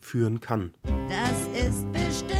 führen 0.00 0.40
kann. 0.40 0.72
Das 1.08 1.66
ist 1.66 1.90
bestimmt 1.92 2.37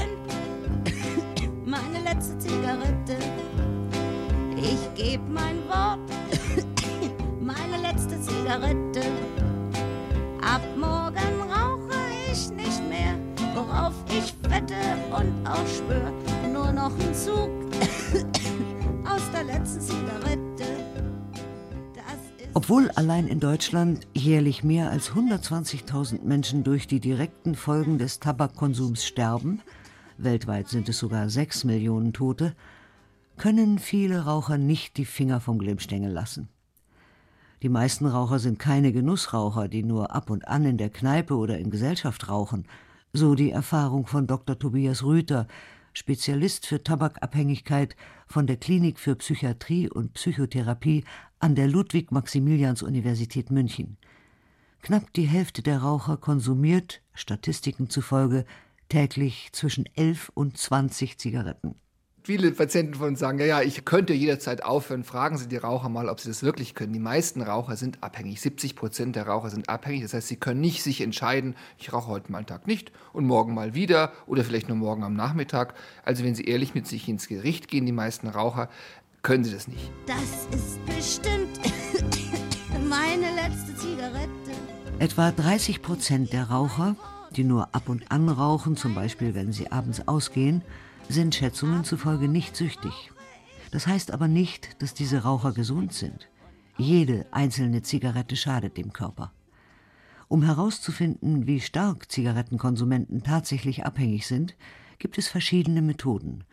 Zigarette. 8.59 9.03
Ab 10.43 10.63
morgen 10.77 11.43
rauche 11.49 11.95
ich 12.31 12.51
nicht 12.51 12.89
mehr, 12.89 13.15
worauf 13.55 13.95
ich 14.09 14.35
wette 14.51 14.75
und 15.17 15.47
auch 15.47 15.67
schwör. 15.67 16.13
Nur 16.53 16.73
noch 16.73 16.93
ein 16.99 17.15
Zug 17.15 17.51
aus 19.05 19.23
der 19.33 19.45
letzten 19.45 19.81
Zigarette. 19.81 20.65
Obwohl 22.55 22.91
allein 22.93 23.29
in 23.29 23.39
Deutschland 23.39 24.09
jährlich 24.15 24.65
mehr 24.65 24.91
als 24.91 25.13
120.000 25.13 26.25
Menschen 26.25 26.65
durch 26.65 26.89
die 26.89 26.99
direkten 26.99 27.55
Folgen 27.55 27.99
des 27.99 28.19
Tabakkonsums 28.19 29.05
sterben, 29.05 29.61
weltweit 30.17 30.69
sind 30.69 30.89
es 30.89 30.99
sogar 30.99 31.31
6 31.31 31.63
Millionen 31.63 32.13
Tote, 32.13 32.57
können 33.37 33.79
viele 33.79 34.25
Raucher 34.25 34.59
nicht 34.59 34.97
die 34.97 35.05
Finger 35.05 35.41
vom 35.41 35.61
Glimmstängel 35.61 36.11
lassen. 36.11 36.49
Die 37.63 37.69
meisten 37.69 38.07
Raucher 38.07 38.39
sind 38.39 38.61
keine 38.61 38.93
Genussraucher, 38.93 39.67
die 39.67 39.83
nur 39.83 40.15
ab 40.15 40.31
und 40.31 40.47
an 40.47 40.65
in 40.65 40.79
der 40.79 40.91
Kneipe 40.91 41.35
oder 41.35 41.59
in 41.59 41.71
Gesellschaft 41.71 42.29
rauchen, 42.29 42.67
so 43.13 43.35
die 43.35 43.51
Erfahrung 43.51 44.07
von 44.07 44.29
Dr. 44.29 44.59
Tobias 44.59 45.03
Rüther, 45.03 45.49
Spezialist 45.93 46.67
für 46.67 46.83
Tabakabhängigkeit 46.83 47.97
von 48.29 48.47
der 48.47 48.59
Klinik 48.59 49.01
für 49.01 49.17
Psychiatrie 49.17 49.91
und 49.91 50.13
Psychotherapie 50.15 51.03
an 51.41 51.57
der 51.57 51.67
Ludwig-Maximilians-Universität 51.67 53.51
München. 53.51 53.97
Knapp 54.83 55.13
die 55.15 55.27
Hälfte 55.27 55.63
der 55.63 55.79
Raucher 55.79 56.17
konsumiert, 56.17 57.03
Statistiken 57.15 57.91
zufolge, 57.91 58.45
täglich 58.89 59.49
zwischen 59.53 59.87
11 59.97 60.31
und 60.35 60.57
20 60.57 61.19
Zigaretten. 61.19 61.75
Viele 62.25 62.51
Patienten 62.53 62.95
von 62.95 63.09
uns 63.09 63.21
sagen, 63.21 63.39
ja, 63.39 63.47
ja, 63.47 63.63
ich 63.63 63.85
könnte 63.85 64.13
jederzeit 64.13 64.63
aufhören. 64.63 65.05
Fragen 65.05 65.39
Sie 65.39 65.49
die 65.49 65.57
Raucher 65.57 65.89
mal, 65.89 66.09
ob 66.09 66.21
sie 66.21 66.29
das 66.29 66.43
wirklich 66.43 66.75
können. 66.75 66.93
Die 66.93 66.99
meisten 66.99 67.41
Raucher 67.41 67.77
sind 67.77 68.03
abhängig. 68.03 68.41
70 68.41 68.77
Prozent 68.77 69.17
der 69.17 69.27
Raucher 69.27 69.51
sind 69.51 69.69
abhängig. 69.69 70.03
Das 70.03 70.13
heißt, 70.13 70.29
sie 70.29 70.37
können 70.37 70.61
nicht 70.61 70.83
sich 70.83 71.01
entscheiden, 71.01 71.55
ich 71.79 71.93
rauche 71.93 72.09
heute 72.09 72.31
mal 72.31 72.39
einen 72.39 72.47
Tag 72.47 72.67
nicht 72.67 72.93
und 73.13 73.25
morgen 73.25 73.55
mal 73.55 73.75
wieder 73.75 74.13
oder 74.27 74.45
vielleicht 74.45 74.69
nur 74.69 74.77
morgen 74.77 75.05
am 75.05 75.15
Nachmittag. 75.15 75.75
Also 76.05 76.23
wenn 76.25 76.35
Sie 76.35 76.45
ehrlich 76.45 76.75
mit 76.75 76.87
sich 76.87 77.09
ins 77.09 77.29
Gericht 77.29 77.69
gehen, 77.69 77.87
die 77.87 77.93
meisten 77.93 78.29
Raucher, 78.29 78.69
können 79.23 79.45
Sie 79.45 79.53
das 79.53 79.69
nicht. 79.69 79.91
Das 80.07 80.47
ist 80.55 80.85
bestimmt 80.85 81.61
meine 82.89 83.35
letzte 83.35 83.75
Zigarette. 83.77 84.29
Etwa 84.99 85.31
30 85.31 85.81
Prozent 85.81 86.33
der 86.33 86.51
Raucher, 86.51 86.97
die 87.37 87.45
nur 87.45 87.75
ab 87.75 87.89
und 87.89 88.11
an 88.11 88.29
rauchen, 88.29 88.77
zum 88.77 88.95
Beispiel 88.95 89.35
wenn 89.35 89.53
sie 89.53 89.71
abends 89.71 90.07
ausgehen, 90.09 90.63
sind 91.09 91.35
Schätzungen 91.35 91.85
zufolge 91.85 92.29
nicht 92.29 92.57
süchtig. 92.57 93.11
Das 93.71 93.87
heißt 93.87 94.13
aber 94.13 94.29
nicht, 94.29 94.83
dass 94.83 94.95
diese 94.95 95.23
Raucher 95.23 95.53
gesund 95.53 95.93
sind. 95.93 96.29
Jede 96.77 97.27
einzelne 97.33 97.83
Zigarette 97.83 98.37
schadet 98.37 98.77
dem 98.77 98.93
Körper. 98.93 99.33
Um 100.29 100.43
herauszufinden, 100.43 101.47
wie 101.47 101.61
stark 101.61 102.11
Zigarettenkonsumenten 102.13 103.23
tatsächlich 103.23 103.87
abhängig 103.87 104.27
sind, 104.27 104.55
gibt 104.99 105.17
es 105.17 105.29
verschiedene 105.29 105.81
Methoden. 105.81 106.45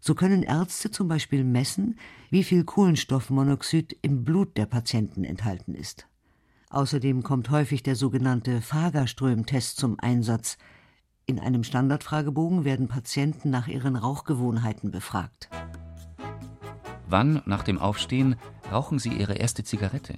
So 0.00 0.14
können 0.14 0.42
Ärzte 0.42 0.90
zum 0.90 1.08
Beispiel 1.08 1.42
messen, 1.42 1.98
wie 2.30 2.44
viel 2.44 2.64
Kohlenstoffmonoxid 2.64 3.96
im 4.02 4.24
Blut 4.24 4.56
der 4.58 4.66
Patienten 4.66 5.24
enthalten 5.24 5.74
ist. 5.74 6.06
Außerdem 6.68 7.22
kommt 7.22 7.48
häufig 7.50 7.82
der 7.82 7.96
sogenannte 7.96 8.60
Fagerström-Test 8.60 9.78
zum 9.78 9.98
Einsatz, 9.98 10.58
in 11.26 11.40
einem 11.40 11.64
Standardfragebogen 11.64 12.64
werden 12.64 12.88
Patienten 12.88 13.50
nach 13.50 13.66
ihren 13.66 13.96
Rauchgewohnheiten 13.96 14.90
befragt. 14.90 15.48
Wann 17.08 17.42
nach 17.46 17.62
dem 17.62 17.78
Aufstehen 17.78 18.36
rauchen 18.70 18.98
Sie 18.98 19.10
Ihre 19.10 19.34
erste 19.34 19.64
Zigarette? 19.64 20.14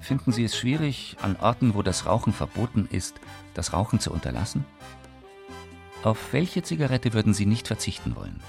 Finden 0.00 0.32
Sie 0.32 0.44
es 0.44 0.56
schwierig, 0.56 1.16
an 1.22 1.36
Orten, 1.36 1.74
wo 1.74 1.82
das 1.82 2.06
Rauchen 2.06 2.32
verboten 2.32 2.88
ist, 2.90 3.20
das 3.54 3.72
Rauchen 3.72 4.00
zu 4.00 4.10
unterlassen? 4.10 4.64
Auf 6.02 6.32
welche 6.32 6.62
Zigarette 6.62 7.12
würden 7.12 7.34
Sie 7.34 7.46
nicht 7.46 7.68
verzichten 7.68 8.16
wollen? 8.16 8.40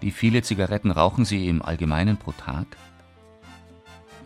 Wie 0.00 0.10
viele 0.10 0.42
Zigaretten 0.42 0.90
rauchen 0.90 1.24
Sie 1.24 1.46
im 1.48 1.62
Allgemeinen 1.62 2.16
pro 2.16 2.32
Tag? 2.32 2.66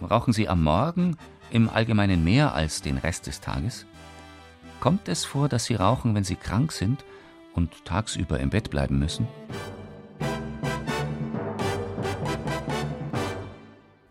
Rauchen 0.00 0.32
Sie 0.32 0.48
am 0.48 0.62
Morgen 0.62 1.16
im 1.50 1.68
Allgemeinen 1.68 2.24
mehr 2.24 2.54
als 2.54 2.82
den 2.82 2.98
Rest 2.98 3.26
des 3.26 3.40
Tages? 3.40 3.84
Kommt 4.86 5.08
es 5.08 5.24
vor, 5.24 5.48
dass 5.48 5.64
Sie 5.64 5.74
rauchen, 5.74 6.14
wenn 6.14 6.22
Sie 6.22 6.36
krank 6.36 6.70
sind 6.70 7.04
und 7.54 7.84
tagsüber 7.84 8.38
im 8.38 8.50
Bett 8.50 8.70
bleiben 8.70 9.00
müssen? 9.00 9.26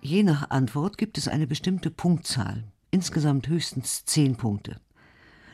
Je 0.01 0.21
nach 0.23 0.49
Antwort 0.49 0.97
gibt 0.97 1.17
es 1.17 1.29
eine 1.29 1.47
bestimmte 1.47 1.91
Punktzahl, 1.91 2.65
insgesamt 2.91 3.47
höchstens 3.47 4.03
zehn 4.03 4.35
Punkte. 4.35 4.81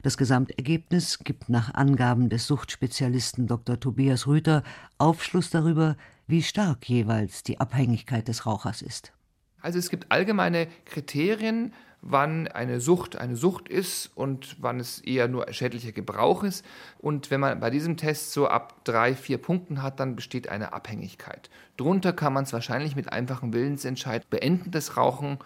Das 0.01 0.17
Gesamtergebnis 0.17 1.19
gibt 1.19 1.49
nach 1.49 1.71
Angaben 1.75 2.29
des 2.29 2.47
Suchtspezialisten 2.47 3.45
Dr. 3.45 3.79
Tobias 3.79 4.25
Rüther 4.25 4.63
Aufschluss 4.97 5.51
darüber, 5.51 5.97
wie 6.25 6.41
stark 6.41 6.89
jeweils 6.89 7.43
die 7.43 7.59
Abhängigkeit 7.59 8.27
des 8.27 8.47
Rauchers 8.47 8.81
ist. 8.81 9.13
Also 9.61 9.77
es 9.77 9.91
gibt 9.91 10.11
allgemeine 10.11 10.67
Kriterien, 10.85 11.73
wann 12.01 12.48
eine 12.48 12.81
Sucht 12.81 13.15
eine 13.15 13.36
Sucht 13.36 13.70
ist 13.70 14.12
und 14.15 14.58
wann 14.60 14.79
es 14.79 15.00
eher 15.00 15.27
nur 15.27 15.51
schädlicher 15.53 15.91
Gebrauch 15.91 16.43
ist. 16.43 16.65
Und 17.00 17.29
wenn 17.31 17.39
man 17.39 17.60
bei 17.60 17.70
diesem 17.70 17.98
Test 17.98 18.34
so 18.34 18.48
ab 18.48 18.84
drei, 18.84 19.15
vier 19.15 19.38
Punkten 19.38 19.84
hat, 19.84 20.00
dann 20.00 20.15
besteht 20.15 20.50
eine 20.50 20.74
Abhängigkeit. 20.74 21.50
Drunter 21.77 22.13
kann 22.13 22.34
man 22.34 22.43
es 22.43 22.53
wahrscheinlich 22.53 22.96
mit 22.96 23.12
einfachem 23.12 23.53
Willensentscheid 23.53 24.29
beenden, 24.29 24.72
das 24.72 24.98
Rauchen. 24.98 25.38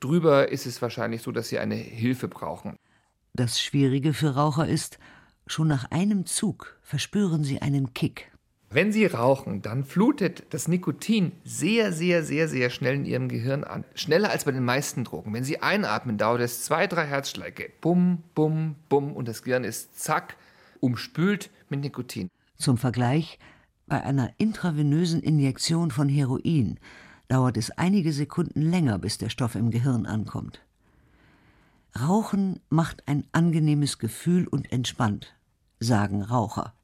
Drüber 0.00 0.50
ist 0.50 0.66
es 0.66 0.82
wahrscheinlich 0.82 1.22
so, 1.22 1.32
dass 1.32 1.48
sie 1.48 1.58
eine 1.58 1.76
Hilfe 1.76 2.28
brauchen. 2.28 2.76
Das 3.32 3.60
Schwierige 3.60 4.12
für 4.12 4.34
Raucher 4.34 4.68
ist, 4.68 4.98
schon 5.46 5.68
nach 5.68 5.90
einem 5.90 6.26
Zug 6.26 6.78
verspüren 6.82 7.44
sie 7.44 7.62
einen 7.62 7.94
Kick. 7.94 8.30
Wenn 8.74 8.90
Sie 8.90 9.06
rauchen, 9.06 9.62
dann 9.62 9.84
flutet 9.84 10.46
das 10.50 10.66
Nikotin 10.66 11.30
sehr, 11.44 11.92
sehr, 11.92 12.24
sehr, 12.24 12.48
sehr 12.48 12.70
schnell 12.70 12.96
in 12.96 13.04
Ihrem 13.04 13.28
Gehirn 13.28 13.62
an. 13.62 13.84
Schneller 13.94 14.30
als 14.30 14.46
bei 14.46 14.50
den 14.50 14.64
meisten 14.64 15.04
Drogen. 15.04 15.32
Wenn 15.32 15.44
Sie 15.44 15.62
einatmen, 15.62 16.18
dauert 16.18 16.40
es 16.40 16.64
zwei, 16.64 16.88
drei 16.88 17.06
Herzschläge. 17.06 17.70
Bum, 17.80 18.24
bum, 18.34 18.74
bum. 18.88 19.12
Und 19.12 19.28
das 19.28 19.44
Gehirn 19.44 19.62
ist 19.62 20.00
zack, 20.00 20.36
umspült 20.80 21.50
mit 21.68 21.82
Nikotin. 21.82 22.28
Zum 22.56 22.76
Vergleich, 22.76 23.38
bei 23.86 24.02
einer 24.02 24.32
intravenösen 24.38 25.22
Injektion 25.22 25.92
von 25.92 26.08
Heroin 26.08 26.80
dauert 27.28 27.56
es 27.56 27.70
einige 27.70 28.12
Sekunden 28.12 28.60
länger, 28.60 28.98
bis 28.98 29.18
der 29.18 29.28
Stoff 29.28 29.54
im 29.54 29.70
Gehirn 29.70 30.04
ankommt. 30.04 30.62
Rauchen 31.96 32.58
macht 32.70 33.06
ein 33.06 33.22
angenehmes 33.30 34.00
Gefühl 34.00 34.48
und 34.48 34.72
entspannt, 34.72 35.36
sagen 35.78 36.22
Raucher. 36.22 36.74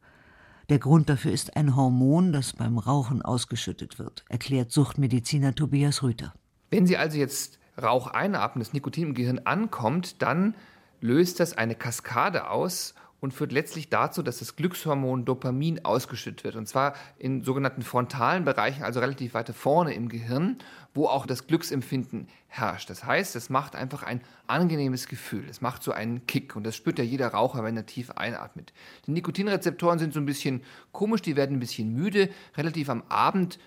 Der 0.70 0.78
Grund 0.78 1.08
dafür 1.10 1.32
ist 1.32 1.56
ein 1.56 1.74
Hormon, 1.74 2.32
das 2.32 2.52
beim 2.52 2.78
Rauchen 2.78 3.22
ausgeschüttet 3.22 3.98
wird, 3.98 4.24
erklärt 4.28 4.70
Suchtmediziner 4.70 5.52
Tobias 5.52 6.04
Rüther. 6.04 6.32
Wenn 6.70 6.86
Sie 6.86 6.96
also 6.96 7.18
jetzt 7.18 7.58
Rauch 7.76 8.06
einatmen, 8.06 8.62
das 8.62 8.72
Nikotin 8.72 9.08
im 9.08 9.14
Gehirn 9.14 9.40
ankommt, 9.40 10.22
dann 10.22 10.54
löst 11.00 11.40
das 11.40 11.58
eine 11.58 11.74
Kaskade 11.74 12.48
aus 12.48 12.94
und 13.20 13.34
führt 13.34 13.52
letztlich 13.52 13.88
dazu, 13.88 14.22
dass 14.22 14.38
das 14.38 14.56
Glückshormon 14.56 15.24
Dopamin 15.24 15.84
ausgeschüttet 15.84 16.44
wird. 16.44 16.56
Und 16.56 16.66
zwar 16.66 16.94
in 17.18 17.44
sogenannten 17.44 17.82
frontalen 17.82 18.44
Bereichen, 18.44 18.82
also 18.82 19.00
relativ 19.00 19.34
weiter 19.34 19.52
vorne 19.52 19.94
im 19.94 20.08
Gehirn, 20.08 20.58
wo 20.94 21.06
auch 21.06 21.26
das 21.26 21.46
Glücksempfinden 21.46 22.28
herrscht. 22.48 22.90
Das 22.90 23.04
heißt, 23.04 23.36
es 23.36 23.50
macht 23.50 23.76
einfach 23.76 24.02
ein 24.02 24.22
angenehmes 24.46 25.06
Gefühl. 25.06 25.44
Es 25.48 25.60
macht 25.60 25.82
so 25.82 25.92
einen 25.92 26.26
Kick. 26.26 26.56
Und 26.56 26.64
das 26.64 26.74
spürt 26.74 26.98
ja 26.98 27.04
jeder 27.04 27.28
Raucher, 27.28 27.62
wenn 27.62 27.76
er 27.76 27.86
tief 27.86 28.10
einatmet. 28.12 28.72
Die 29.06 29.12
Nikotinrezeptoren 29.12 29.98
sind 29.98 30.12
so 30.12 30.20
ein 30.20 30.26
bisschen 30.26 30.62
komisch, 30.92 31.22
die 31.22 31.36
werden 31.36 31.56
ein 31.56 31.60
bisschen 31.60 31.92
müde. 31.92 32.30
Relativ 32.56 32.88
am 32.88 33.02
Abend 33.08 33.58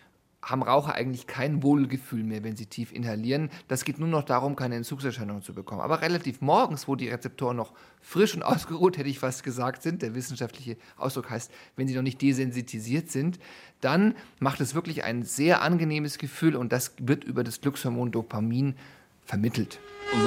haben 0.44 0.62
Raucher 0.62 0.94
eigentlich 0.94 1.26
kein 1.26 1.64
Wohlgefühl 1.64 2.24
mehr, 2.24 2.44
wenn 2.44 2.56
sie 2.58 2.66
tief 2.66 2.92
inhalieren. 2.92 3.50
Das 3.68 3.86
geht 3.86 3.98
nur 3.98 4.10
noch 4.10 4.24
darum, 4.24 4.56
keine 4.56 4.76
Entzugserscheinungen 4.76 5.42
zu 5.42 5.54
bekommen. 5.54 5.82
Aber 5.82 6.02
relativ 6.02 6.42
morgens, 6.42 6.88
wo 6.88 6.96
die 6.96 7.10
Rezeptoren 7.10 7.56
noch 7.56 7.72
frisch 8.02 8.36
und 8.36 8.44
ausgeruht, 8.44 8.98
hätte 8.98 9.10
ich 9.10 9.20
fast 9.20 9.44
gesagt, 9.44 9.82
sind, 9.82 10.02
der 10.02 10.16
wissenschaftliche 10.16 10.78
Ausdruck 10.98 11.30
heißt, 11.30 11.52
wenn 11.76 11.88
sie 11.88 11.96
noch 11.96 12.02
nicht 12.02 12.22
desensitisiert 12.22 13.10
sind, 13.10 13.40
dann 13.80 14.16
macht 14.40 14.60
es 14.62 14.76
wirklich 14.76 15.04
ein 15.04 15.24
sehr 15.24 15.62
angenehmes 15.62 16.18
Gefühl 16.18 16.56
und 16.56 16.72
das 16.72 16.94
wird 17.00 17.24
über 17.24 17.44
das 17.44 17.62
Glückshormon 17.62 18.12
Dopamin 18.12 18.76
vermittelt. 19.26 19.80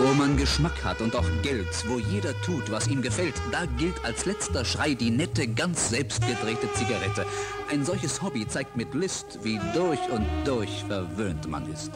Wo 0.03 0.15
man 0.15 0.37
Geschmack 0.37 0.83
hat 0.83 1.01
und 1.01 1.15
auch 1.15 1.27
Geld, 1.43 1.69
wo 1.87 1.99
jeder 1.99 2.33
tut, 2.43 2.71
was 2.73 2.89
ihm 2.89 3.03
gefällt, 3.03 3.35
da 3.53 3.67
gilt 3.79 4.05
als 4.05 4.25
letzter 4.27 4.65
Schrei 4.65 4.95
die 4.95 5.11
nette, 5.11 5.47
ganz 5.47 5.91
selbstgedrehte 5.91 6.73
Zigarette. 6.73 7.25
Ein 7.71 7.85
solches 7.85 8.21
Hobby 8.21 8.49
zeigt 8.49 8.77
mit 8.77 8.95
List, 8.95 9.39
wie 9.45 9.61
durch 9.75 10.01
und 10.11 10.27
durch 10.45 10.83
verwöhnt 10.85 11.49
man 11.49 11.71
ist. 11.73 11.93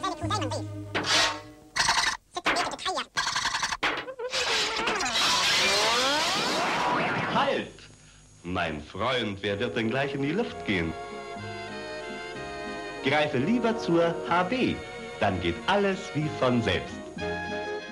Halt! 7.33 7.67
Mein 8.43 8.81
Freund, 8.81 9.39
wer 9.41 9.59
wird 9.59 9.75
denn 9.75 9.89
gleich 9.89 10.15
in 10.15 10.21
die 10.21 10.31
Luft 10.31 10.65
gehen? 10.65 10.93
Greife 13.03 13.37
lieber 13.37 13.77
zur 13.77 14.15
HB, 14.29 14.75
dann 15.21 15.39
geht 15.39 15.55
alles 15.67 15.99
wie 16.15 16.27
von 16.39 16.61
selbst. 16.61 16.95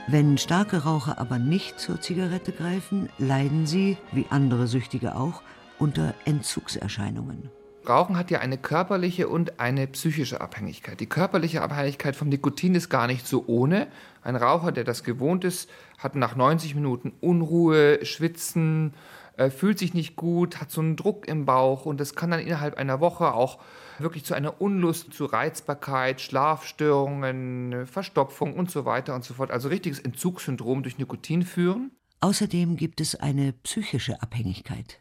Wenn 0.07 0.39
starke 0.39 0.83
Raucher 0.83 1.19
aber 1.19 1.37
nicht 1.37 1.79
zur 1.79 2.01
Zigarette 2.01 2.51
greifen, 2.51 3.09
leiden 3.19 3.67
sie, 3.67 3.97
wie 4.11 4.25
andere 4.31 4.65
Süchtige 4.65 5.15
auch, 5.15 5.43
unter 5.77 6.15
Entzugserscheinungen. 6.25 7.49
Rauchen 7.87 8.17
hat 8.17 8.31
ja 8.31 8.39
eine 8.39 8.57
körperliche 8.57 9.29
und 9.29 9.59
eine 9.59 9.87
psychische 9.87 10.41
Abhängigkeit. 10.41 10.99
Die 10.99 11.05
körperliche 11.05 11.61
Abhängigkeit 11.61 12.15
vom 12.15 12.29
Nikotin 12.29 12.75
ist 12.75 12.89
gar 12.89 13.07
nicht 13.07 13.27
so 13.27 13.45
ohne. 13.47 13.87
Ein 14.21 14.35
Raucher, 14.35 14.71
der 14.71 14.83
das 14.83 15.03
gewohnt 15.03 15.43
ist, 15.43 15.69
hat 15.97 16.15
nach 16.15 16.35
90 16.35 16.75
Minuten 16.75 17.13
Unruhe, 17.21 18.03
Schwitzen, 18.05 18.93
äh, 19.39 19.49
fühlt 19.49 19.79
sich 19.79 19.93
nicht 19.93 20.17
gut, 20.17 20.59
hat 20.59 20.69
so 20.69 20.81
einen 20.81 20.97
Druck 20.97 21.25
im 21.27 21.45
Bauch 21.45 21.85
und 21.85 21.99
das 21.99 22.13
kann 22.13 22.31
dann 22.31 22.41
innerhalb 22.41 22.77
einer 22.77 22.99
Woche 22.99 23.33
auch 23.33 23.59
wirklich 23.97 24.25
zu 24.25 24.33
einer 24.33 24.59
Unlust, 24.59 25.13
zu 25.13 25.25
Reizbarkeit, 25.25 26.19
Schlafstörungen, 26.19 27.87
Verstopfung 27.87 28.53
und 28.55 28.69
so 28.69 28.83
weiter 28.83 29.15
und 29.15 29.23
so 29.23 29.33
fort, 29.33 29.51
also 29.51 29.69
richtiges 29.69 29.99
Entzugssyndrom 29.99 30.83
durch 30.83 30.97
Nikotin 30.97 31.43
führen. 31.43 31.91
Außerdem 32.19 32.75
gibt 32.75 32.99
es 32.99 33.15
eine 33.15 33.53
psychische 33.53 34.21
Abhängigkeit. 34.21 34.99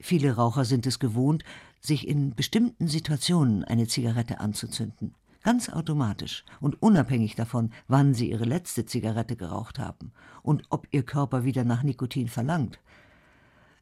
Viele 0.00 0.36
Raucher 0.36 0.64
sind 0.64 0.86
es 0.86 0.98
gewohnt, 0.98 1.44
sich 1.80 2.08
in 2.08 2.34
bestimmten 2.34 2.88
Situationen 2.88 3.64
eine 3.64 3.86
Zigarette 3.86 4.40
anzuzünden. 4.40 5.14
Ganz 5.42 5.68
automatisch 5.68 6.44
und 6.60 6.82
unabhängig 6.82 7.34
davon, 7.34 7.72
wann 7.86 8.14
sie 8.14 8.30
ihre 8.30 8.44
letzte 8.44 8.86
Zigarette 8.86 9.36
geraucht 9.36 9.78
haben 9.78 10.12
und 10.42 10.64
ob 10.70 10.88
ihr 10.90 11.02
Körper 11.02 11.44
wieder 11.44 11.64
nach 11.64 11.82
Nikotin 11.82 12.28
verlangt. 12.28 12.80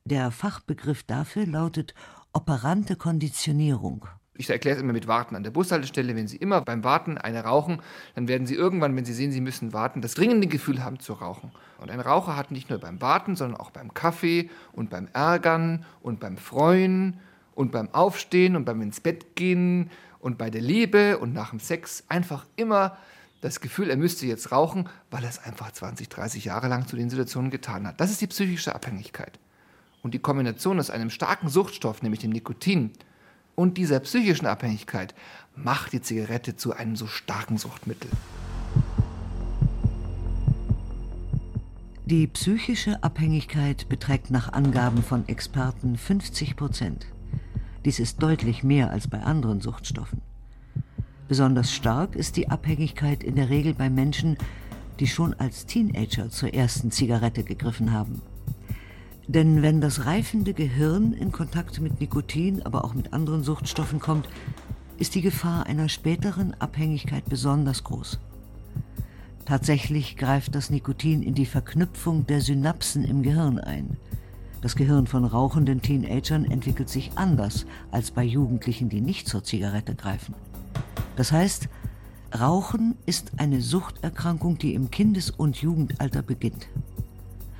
Der 0.06 0.30
Fachbegriff 0.30 1.02
dafür 1.02 1.46
lautet 1.46 1.92
operante 2.32 2.94
Konditionierung. 2.94 4.06
Ich 4.36 4.48
erkläre 4.48 4.76
es 4.76 4.82
immer 4.82 4.92
mit 4.92 5.08
Warten 5.08 5.34
an 5.34 5.42
der 5.42 5.50
Bushaltestelle. 5.50 6.14
Wenn 6.14 6.28
Sie 6.28 6.36
immer 6.36 6.60
beim 6.60 6.84
Warten 6.84 7.18
eine 7.18 7.42
rauchen, 7.42 7.82
dann 8.14 8.28
werden 8.28 8.46
Sie 8.46 8.54
irgendwann, 8.54 8.94
wenn 8.94 9.04
Sie 9.04 9.12
sehen, 9.12 9.32
Sie 9.32 9.40
müssen 9.40 9.72
warten, 9.72 10.02
das 10.02 10.14
dringende 10.14 10.46
Gefühl 10.46 10.84
haben 10.84 11.00
zu 11.00 11.14
rauchen. 11.14 11.50
Und 11.78 11.90
ein 11.90 11.98
Raucher 11.98 12.36
hat 12.36 12.52
nicht 12.52 12.70
nur 12.70 12.78
beim 12.78 13.00
Warten, 13.00 13.34
sondern 13.34 13.60
auch 13.60 13.72
beim 13.72 13.94
Kaffee 13.94 14.48
und 14.70 14.90
beim 14.90 15.08
Ärgern 15.12 15.84
und 16.02 16.20
beim 16.20 16.36
Freuen 16.36 17.18
und 17.56 17.72
beim 17.72 17.92
Aufstehen 17.92 18.54
und 18.54 18.64
beim 18.64 18.82
ins 18.82 19.00
Bett 19.00 19.34
gehen 19.34 19.90
und 20.20 20.38
bei 20.38 20.50
der 20.50 20.62
Liebe 20.62 21.18
und 21.18 21.32
nach 21.32 21.50
dem 21.50 21.58
Sex 21.58 22.04
einfach 22.08 22.46
immer 22.54 22.96
das 23.40 23.60
Gefühl, 23.60 23.90
er 23.90 23.96
müsste 23.96 24.26
jetzt 24.26 24.52
rauchen, 24.52 24.88
weil 25.10 25.24
er 25.24 25.30
es 25.30 25.42
einfach 25.42 25.72
20, 25.72 26.08
30 26.08 26.44
Jahre 26.44 26.68
lang 26.68 26.86
zu 26.86 26.94
den 26.94 27.10
Situationen 27.10 27.50
getan 27.50 27.88
hat. 27.88 28.00
Das 28.00 28.12
ist 28.12 28.20
die 28.20 28.28
psychische 28.28 28.72
Abhängigkeit. 28.72 29.40
Und 30.02 30.14
die 30.14 30.18
Kombination 30.18 30.78
aus 30.78 30.90
einem 30.90 31.10
starken 31.10 31.48
Suchtstoff, 31.48 32.02
nämlich 32.02 32.20
dem 32.20 32.30
Nikotin, 32.30 32.92
und 33.54 33.78
dieser 33.78 34.00
psychischen 34.00 34.46
Abhängigkeit 34.46 35.14
macht 35.56 35.92
die 35.92 36.02
Zigarette 36.02 36.56
zu 36.56 36.72
einem 36.74 36.94
so 36.94 37.06
starken 37.06 37.56
Suchtmittel. 37.56 38.10
Die 42.04 42.28
psychische 42.28 43.02
Abhängigkeit 43.02 43.88
beträgt 43.88 44.30
nach 44.30 44.52
Angaben 44.52 45.02
von 45.02 45.26
Experten 45.26 45.96
50 45.96 46.54
Prozent. 46.54 47.06
Dies 47.84 47.98
ist 47.98 48.22
deutlich 48.22 48.62
mehr 48.62 48.90
als 48.90 49.08
bei 49.08 49.20
anderen 49.20 49.60
Suchtstoffen. 49.60 50.20
Besonders 51.26 51.72
stark 51.72 52.14
ist 52.14 52.36
die 52.36 52.48
Abhängigkeit 52.48 53.24
in 53.24 53.34
der 53.34 53.48
Regel 53.48 53.74
bei 53.74 53.90
Menschen, 53.90 54.38
die 55.00 55.08
schon 55.08 55.34
als 55.34 55.66
Teenager 55.66 56.30
zur 56.30 56.54
ersten 56.54 56.92
Zigarette 56.92 57.42
gegriffen 57.42 57.92
haben. 57.92 58.22
Denn 59.28 59.62
wenn 59.62 59.80
das 59.80 60.06
reifende 60.06 60.54
Gehirn 60.54 61.12
in 61.12 61.32
Kontakt 61.32 61.80
mit 61.80 62.00
Nikotin, 62.00 62.62
aber 62.62 62.84
auch 62.84 62.94
mit 62.94 63.12
anderen 63.12 63.42
Suchtstoffen 63.42 63.98
kommt, 63.98 64.28
ist 64.98 65.14
die 65.14 65.22
Gefahr 65.22 65.66
einer 65.66 65.88
späteren 65.88 66.54
Abhängigkeit 66.54 67.24
besonders 67.28 67.82
groß. 67.84 68.20
Tatsächlich 69.44 70.16
greift 70.16 70.54
das 70.54 70.70
Nikotin 70.70 71.22
in 71.22 71.34
die 71.34 71.46
Verknüpfung 71.46 72.26
der 72.26 72.40
Synapsen 72.40 73.04
im 73.04 73.22
Gehirn 73.22 73.58
ein. 73.58 73.96
Das 74.62 74.74
Gehirn 74.74 75.06
von 75.06 75.24
rauchenden 75.24 75.82
Teenagern 75.82 76.44
entwickelt 76.44 76.88
sich 76.88 77.12
anders 77.16 77.66
als 77.90 78.10
bei 78.10 78.24
Jugendlichen, 78.24 78.88
die 78.88 79.00
nicht 79.00 79.28
zur 79.28 79.44
Zigarette 79.44 79.94
greifen. 79.94 80.34
Das 81.16 81.30
heißt, 81.32 81.68
Rauchen 82.38 82.96
ist 83.06 83.32
eine 83.38 83.60
Suchterkrankung, 83.60 84.58
die 84.58 84.74
im 84.74 84.90
Kindes- 84.90 85.30
und 85.30 85.56
Jugendalter 85.56 86.22
beginnt. 86.22 86.68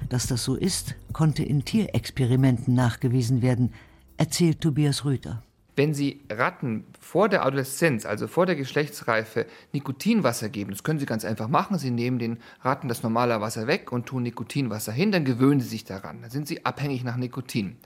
Dass 0.09 0.27
das 0.27 0.45
so 0.45 0.55
ist, 0.55 0.95
konnte 1.12 1.42
in 1.42 1.64
Tierexperimenten 1.64 2.75
nachgewiesen 2.75 3.42
werden, 3.42 3.73
erzählt 4.16 4.61
Tobias 4.61 5.05
Rüther. 5.05 5.42
Wenn 5.75 5.92
Sie 5.92 6.23
Ratten 6.31 6.85
vor 6.99 7.29
der 7.29 7.45
Adoleszenz, 7.45 8.07
also 8.07 8.29
vor 8.29 8.47
der 8.47 8.57
Geschlechtsreife, 8.57 9.45
Nikotinwasser 9.73 10.49
geben, 10.49 10.71
das 10.71 10.85
können 10.85 10.99
Sie 10.99 11.05
ganz 11.05 11.25
einfach 11.25 11.49
machen. 11.49 11.79
Sie 11.79 11.90
nehmen 11.90 12.19
den 12.19 12.38
Ratten 12.62 12.88
das 12.88 13.03
normale 13.03 13.40
Wasser 13.42 13.66
weg 13.66 13.92
und 13.92 14.07
tun 14.07 14.23
Nikotinwasser 14.23 14.92
hin, 14.92 15.12
dann 15.12 15.27
gewöhnen 15.27 15.61
sie 15.61 15.69
sich 15.69 15.85
daran. 15.85 16.23
Dann 16.23 16.31
sind 16.31 16.49
sie 16.49 16.64
abhängig 16.64 17.05
nach 17.05 17.16
Nikotin. 17.16 17.77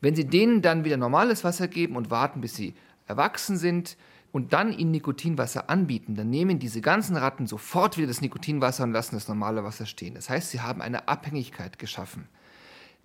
Wenn 0.00 0.16
Sie 0.16 0.24
denen 0.24 0.62
dann 0.62 0.84
wieder 0.84 0.96
normales 0.96 1.44
Wasser 1.44 1.68
geben 1.68 1.94
und 1.94 2.10
warten, 2.10 2.40
bis 2.40 2.56
sie 2.56 2.74
erwachsen 3.06 3.56
sind, 3.56 3.96
und 4.32 4.54
dann 4.54 4.72
ihnen 4.72 4.90
Nikotinwasser 4.90 5.68
anbieten, 5.68 6.14
dann 6.14 6.30
nehmen 6.30 6.58
diese 6.58 6.80
ganzen 6.80 7.16
Ratten 7.16 7.46
sofort 7.46 7.98
wieder 7.98 8.08
das 8.08 8.22
Nikotinwasser 8.22 8.84
und 8.84 8.92
lassen 8.92 9.14
das 9.14 9.28
normale 9.28 9.62
Wasser 9.62 9.84
stehen. 9.84 10.14
Das 10.14 10.30
heißt, 10.30 10.50
sie 10.50 10.62
haben 10.62 10.80
eine 10.80 11.06
Abhängigkeit 11.06 11.78
geschaffen. 11.78 12.28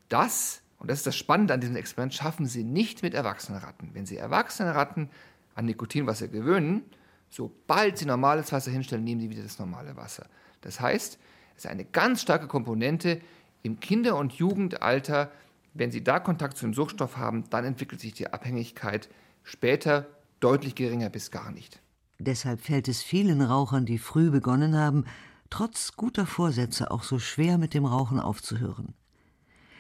Das, 0.08 0.62
und 0.80 0.90
das 0.90 1.00
ist 1.00 1.08
das 1.08 1.18
Spannende 1.18 1.54
an 1.54 1.60
diesem 1.60 1.76
Experiment, 1.76 2.14
schaffen 2.14 2.46
sie 2.46 2.64
nicht 2.64 3.04
mit 3.04 3.14
erwachsenen 3.14 3.60
Ratten. 3.60 3.90
Wenn 3.94 4.06
sie 4.06 4.16
erwachsene 4.16 4.74
Ratten 4.74 5.10
an 5.54 5.66
Nikotinwasser 5.66 6.30
gewöhnen, 6.30 6.84
sobald 7.30 7.98
sie 7.98 8.06
normales 8.06 8.54
Wasser 8.54 8.72
hinstellen, 8.72 9.04
nehmen 9.04 9.20
sie 9.20 9.30
wieder 9.30 9.44
das 9.44 9.60
normale 9.60 9.98
Wasser. 9.98 10.28
Das 10.62 10.80
heißt, 10.80 11.20
es 11.58 11.66
ist 11.66 11.70
eine 11.70 11.84
ganz 11.84 12.22
starke 12.22 12.48
Komponente 12.48 13.20
im 13.64 13.82
Kinder- 13.82 14.16
und 14.16 14.34
Jugendalter. 14.34 15.30
Wenn 15.74 15.92
sie 15.92 16.04
da 16.04 16.20
Kontakt 16.20 16.56
zu 16.56 16.66
dem 16.66 16.74
Suchtstoff 16.74 17.18
haben, 17.18 17.50
dann 17.50 17.66
entwickelt 17.66 18.00
sich 18.00 18.14
die 18.14 18.32
Abhängigkeit 18.32 19.10
später 19.44 20.08
deutlich 20.40 20.76
geringer 20.76 21.10
bis 21.10 21.32
gar 21.32 21.52
nicht. 21.52 21.82
Deshalb 22.20 22.62
fällt 22.62 22.88
es 22.88 23.04
vielen 23.04 23.42
Rauchern, 23.42 23.86
die 23.86 23.98
früh 23.98 24.32
begonnen 24.32 24.76
haben, 24.76 25.06
trotz 25.50 25.96
guter 25.96 26.26
Vorsätze 26.26 26.92
auch 26.92 27.04
so 27.04 27.20
schwer 27.20 27.58
mit 27.58 27.74
dem 27.74 27.86
Rauchen 27.86 28.20
aufzuhören. 28.20 28.94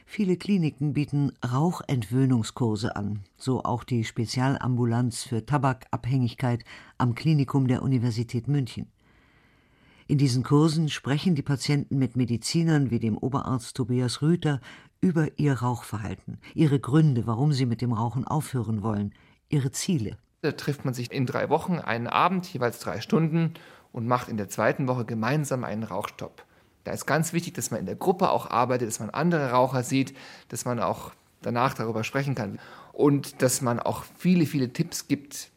Viele 0.06 0.38
Kliniken 0.38 0.93
bieten 0.93 1.34
Rauchentwöhnungskurse 1.43 2.96
an, 2.96 3.24
so 3.36 3.63
auch 3.63 3.84
die 3.84 4.06
Spezialambulanz 4.06 5.24
für 5.24 5.46
Tabakabhängigkeit 5.46 6.63
am 6.98 7.13
Klinikum 7.13 7.67
der 7.67 7.82
Universität 7.82 8.48
München. 8.48 8.88
In 10.08 10.17
diesen 10.17 10.43
Kursen 10.43 10.88
sprechen 10.88 11.36
die 11.36 11.41
Patienten 11.41 11.98
mit 11.98 12.15
Medizinern 12.15 12.89
wie 12.89 13.00
dem 13.00 13.17
Oberarzt 13.17 13.76
Tobias 13.76 14.22
Rüther 14.22 14.62
über 15.02 15.38
ihr 15.38 15.56
Rauchverhalten, 15.56 16.39
ihre 16.54 16.80
Gründe, 16.80 17.28
warum 17.28 17.52
sie 17.52 17.65
mit 17.65 17.82
dem 17.82 17.91
Rauchen 17.91 18.26
aufhören 18.26 18.84
wollen, 18.84 19.13
ihre 19.50 19.72
Ziele. 19.72 20.17
Da 20.41 20.52
trifft 20.52 20.86
man 20.86 20.93
sich 20.93 21.12
in 21.12 21.26
drei 21.26 21.50
Wochen 21.50 21.80
einen 21.80 22.08
Abend, 22.08 22.52
jeweils 22.54 22.80
drei 22.80 23.02
Stunden, 23.02 23.54
und 23.91 24.08
macht 24.08 24.30
in 24.30 24.38
der 24.38 24.50
zweiten 24.50 24.88
Woche 24.88 25.06
gemeinsam 25.06 25.63
einen 25.63 25.84
Rauchstopp. 25.84 26.45
Da 26.84 26.91
ist 26.91 27.06
ganz 27.06 27.34
wichtig, 27.34 27.54
dass 27.54 27.71
man 27.71 27.80
in 27.80 27.86
der 27.86 27.95
Gruppe 27.95 28.30
auch 28.30 28.50
arbeitet, 28.50 28.88
dass 28.88 29.00
man 29.00 29.10
andere 29.10 29.52
Raucher 29.52 29.84
sieht, 29.84 30.15
dass 30.50 30.65
man 30.65 30.80
auch 30.80 31.12
danach 31.41 31.73
darüber 31.73 32.04
sprechen 32.04 32.36
kann 32.36 32.60
und 32.93 33.41
dass 33.41 33.62
man 33.62 33.80
auch 33.80 34.06
viele, 34.17 34.45
viele 34.45 34.71
Tipps 34.71 35.08
gibt, 35.08 35.50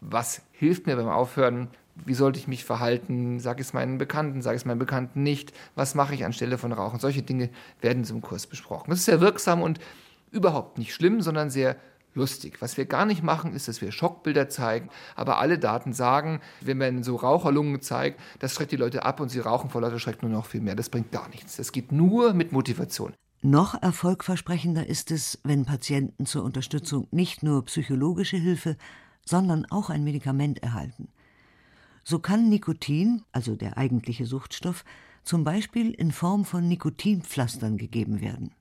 was 0.00 0.42
hilft 0.52 0.86
mir 0.86 0.96
beim 0.96 1.08
Aufhören, 1.08 1.68
wie 2.04 2.14
sollte 2.14 2.38
ich 2.38 2.48
mich 2.48 2.64
verhalten, 2.64 3.40
sage 3.40 3.60
ich 3.60 3.68
es 3.68 3.72
meinen 3.72 3.98
Bekannten, 3.98 4.42
sage 4.42 4.56
ich 4.56 4.62
es 4.62 4.66
meinen 4.66 4.78
Bekannten 4.78 5.22
nicht, 5.22 5.52
was 5.74 5.94
mache 5.94 6.14
ich 6.14 6.24
anstelle 6.24 6.58
von 6.58 6.72
Rauchen. 6.72 7.00
Solche 7.00 7.22
Dinge 7.22 7.50
werden 7.80 7.98
in 7.98 8.04
so 8.04 8.18
Kurs 8.20 8.46
besprochen. 8.46 8.90
Das 8.90 9.00
ist 9.00 9.06
sehr 9.06 9.20
wirksam 9.20 9.62
und 9.62 9.80
überhaupt 10.30 10.78
nicht 10.78 10.94
schlimm, 10.94 11.20
sondern 11.20 11.50
sehr 11.50 11.76
lustig. 12.18 12.60
Was 12.60 12.76
wir 12.76 12.84
gar 12.84 13.06
nicht 13.06 13.22
machen, 13.22 13.54
ist, 13.54 13.68
dass 13.68 13.80
wir 13.80 13.90
Schockbilder 13.92 14.50
zeigen, 14.50 14.90
aber 15.16 15.38
alle 15.38 15.58
Daten 15.58 15.94
sagen, 15.94 16.40
wenn 16.60 16.76
man 16.76 17.02
so 17.02 17.16
Raucherlungen 17.16 17.80
zeigt, 17.80 18.20
das 18.40 18.52
schreckt 18.52 18.72
die 18.72 18.76
Leute 18.76 19.04
ab 19.04 19.20
und 19.20 19.30
sie 19.30 19.40
rauchen 19.40 19.70
vor 19.70 19.80
lauter 19.80 19.98
Schreck 19.98 20.22
nur 20.22 20.30
noch 20.30 20.44
viel 20.44 20.60
mehr. 20.60 20.76
Das 20.76 20.90
bringt 20.90 21.10
gar 21.12 21.28
nichts. 21.30 21.56
Das 21.56 21.72
geht 21.72 21.92
nur 21.92 22.34
mit 22.34 22.52
Motivation. 22.52 23.14
Noch 23.40 23.80
erfolgversprechender 23.80 24.86
ist 24.86 25.10
es, 25.12 25.38
wenn 25.44 25.64
Patienten 25.64 26.26
zur 26.26 26.42
Unterstützung 26.42 27.06
nicht 27.12 27.42
nur 27.42 27.64
psychologische 27.66 28.36
Hilfe, 28.36 28.76
sondern 29.24 29.64
auch 29.70 29.90
ein 29.90 30.02
Medikament 30.02 30.62
erhalten. 30.62 31.08
So 32.02 32.18
kann 32.18 32.48
Nikotin, 32.48 33.22
also 33.32 33.54
der 33.54 33.78
eigentliche 33.78 34.26
Suchtstoff, 34.26 34.84
zum 35.22 35.44
Beispiel 35.44 35.92
in 35.92 36.10
Form 36.10 36.44
von 36.44 36.66
Nikotinpflastern 36.66 37.76
gegeben 37.76 38.20
werden. 38.20 38.54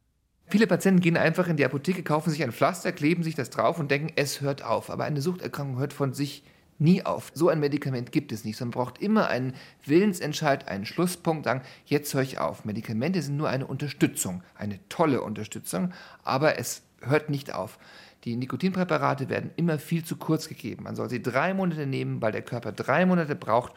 Viele 0.50 0.66
Patienten 0.66 1.02
gehen 1.02 1.18
einfach 1.18 1.50
in 1.50 1.58
die 1.58 1.66
Apotheke, 1.66 2.04
kaufen 2.04 2.30
sich 2.30 2.42
ein 2.42 2.54
Pflaster, 2.54 2.94
kleben 2.94 3.22
sich 3.22 3.36
das 3.36 3.50
drauf 3.50 3.80
und 3.80 3.92
denken, 3.92 4.14
es 4.16 4.40
hört 4.40 4.64
auf. 4.64 4.90
Aber 4.90 5.04
eine 5.04 5.22
Suchterkrankung 5.22 5.78
hört 5.78 5.92
von 5.92 6.14
sich 6.14 6.44
nie 6.80 7.06
auf. 7.06 7.32
So 7.34 7.50
ein 7.50 7.60
Medikament 7.60 8.14
gibt 8.14 8.32
es 8.32 8.46
nicht. 8.46 8.60
Man 8.62 8.72
braucht 8.72 9.02
immer 9.02 9.28
einen 9.28 9.54
Willensentscheid, 9.86 10.70
einen 10.70 10.86
Schlusspunkt, 10.86 11.44
sagen, 11.44 11.64
jetzt 11.86 12.14
höre 12.14 12.22
ich 12.22 12.40
auf. 12.40 12.64
Medikamente 12.64 13.22
sind 13.22 13.36
nur 13.36 13.50
eine 13.50 13.68
Unterstützung, 13.68 14.42
eine 14.56 14.80
tolle 14.88 15.22
Unterstützung, 15.22 15.92
aber 16.24 16.58
es 16.58 16.84
hört 17.02 17.30
nicht 17.30 17.54
auf. 17.54 17.78
Die 18.24 18.38
Nikotinpräparate 18.38 19.28
werden 19.28 19.52
immer 19.58 19.80
viel 19.80 20.06
zu 20.06 20.16
kurz 20.16 20.48
gegeben. 20.48 20.84
Man 20.84 20.96
soll 20.96 21.10
sie 21.10 21.22
drei 21.22 21.54
Monate 21.54 21.86
nehmen, 21.86 22.22
weil 22.22 22.32
der 22.32 22.42
Körper 22.42 22.72
drei 22.72 23.06
Monate 23.06 23.36
braucht, 23.36 23.74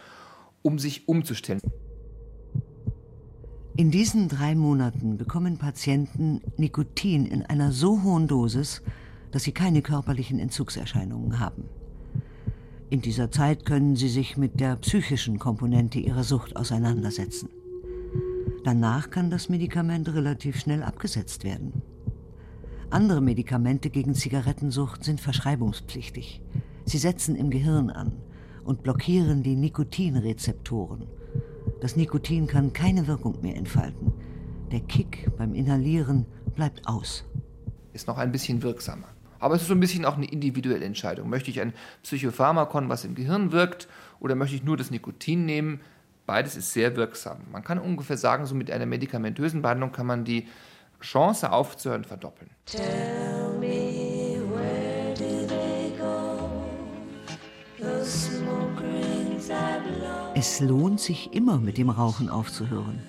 um 0.62 0.78
sich 0.78 1.08
umzustellen. 1.08 1.60
In 3.76 3.90
diesen 3.90 4.28
drei 4.28 4.54
Monaten 4.54 5.16
bekommen 5.16 5.56
Patienten 5.56 6.40
Nikotin 6.56 7.24
in 7.24 7.46
einer 7.46 7.72
so 7.72 8.02
hohen 8.02 8.26
Dosis, 8.26 8.82
dass 9.30 9.44
sie 9.44 9.52
keine 9.52 9.80
körperlichen 9.80 10.38
Entzugserscheinungen 10.38 11.38
haben. 11.38 11.64
In 12.90 13.00
dieser 13.00 13.30
Zeit 13.30 13.64
können 13.64 13.94
sie 13.94 14.08
sich 14.08 14.36
mit 14.36 14.58
der 14.58 14.76
psychischen 14.76 15.38
Komponente 15.38 16.00
ihrer 16.00 16.24
Sucht 16.24 16.56
auseinandersetzen. 16.56 17.48
Danach 18.64 19.10
kann 19.10 19.30
das 19.30 19.48
Medikament 19.48 20.12
relativ 20.12 20.58
schnell 20.58 20.82
abgesetzt 20.82 21.44
werden. 21.44 21.82
Andere 22.90 23.20
Medikamente 23.20 23.88
gegen 23.88 24.14
Zigarettensucht 24.14 25.04
sind 25.04 25.20
verschreibungspflichtig. 25.20 26.42
Sie 26.84 26.98
setzen 26.98 27.36
im 27.36 27.50
Gehirn 27.50 27.88
an 27.88 28.12
und 28.64 28.82
blockieren 28.82 29.44
die 29.44 29.54
Nikotinrezeptoren. 29.54 31.19
Das 31.80 31.96
Nikotin 31.96 32.46
kann 32.46 32.74
keine 32.74 33.06
Wirkung 33.06 33.40
mehr 33.40 33.56
entfalten. 33.56 34.12
Der 34.70 34.80
Kick 34.80 35.30
beim 35.38 35.54
Inhalieren 35.54 36.26
bleibt 36.54 36.86
aus. 36.86 37.24
Ist 37.94 38.06
noch 38.06 38.18
ein 38.18 38.32
bisschen 38.32 38.62
wirksamer. 38.62 39.08
Aber 39.38 39.54
es 39.54 39.62
ist 39.62 39.68
so 39.68 39.74
ein 39.74 39.80
bisschen 39.80 40.04
auch 40.04 40.16
eine 40.16 40.26
individuelle 40.26 40.84
Entscheidung. 40.84 41.30
Möchte 41.30 41.50
ich 41.50 41.60
ein 41.60 41.72
Psychopharmakon, 42.02 42.90
was 42.90 43.06
im 43.06 43.14
Gehirn 43.14 43.52
wirkt, 43.52 43.88
oder 44.20 44.34
möchte 44.34 44.56
ich 44.56 44.62
nur 44.62 44.76
das 44.76 44.90
Nikotin 44.90 45.46
nehmen? 45.46 45.80
Beides 46.26 46.54
ist 46.54 46.74
sehr 46.74 46.96
wirksam. 46.96 47.38
Man 47.50 47.64
kann 47.64 47.78
ungefähr 47.78 48.18
sagen, 48.18 48.44
so 48.44 48.54
mit 48.54 48.70
einer 48.70 48.86
medikamentösen 48.86 49.62
Behandlung 49.62 49.90
kann 49.90 50.06
man 50.06 50.24
die 50.24 50.46
Chance 51.00 51.50
aufzuhören 51.50 52.04
verdoppeln. 52.04 52.50
Tell 52.66 53.58
me, 53.58 54.42
where? 54.54 54.89
Es 60.34 60.60
lohnt 60.60 61.00
sich 61.00 61.32
immer, 61.32 61.58
mit 61.58 61.78
dem 61.78 61.90
Rauchen 61.90 62.28
aufzuhören. 62.28 63.00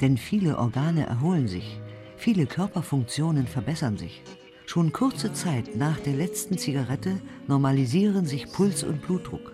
Denn 0.00 0.16
viele 0.16 0.58
Organe 0.58 1.06
erholen 1.06 1.48
sich, 1.48 1.80
viele 2.16 2.46
Körperfunktionen 2.46 3.46
verbessern 3.46 3.96
sich. 3.96 4.22
Schon 4.66 4.92
kurze 4.92 5.32
Zeit 5.32 5.76
nach 5.76 5.98
der 6.00 6.14
letzten 6.14 6.58
Zigarette 6.58 7.20
normalisieren 7.46 8.26
sich 8.26 8.50
Puls 8.50 8.82
und 8.82 9.02
Blutdruck. 9.02 9.52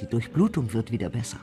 Die 0.00 0.06
Durchblutung 0.06 0.72
wird 0.72 0.90
wieder 0.90 1.10
besser. 1.10 1.38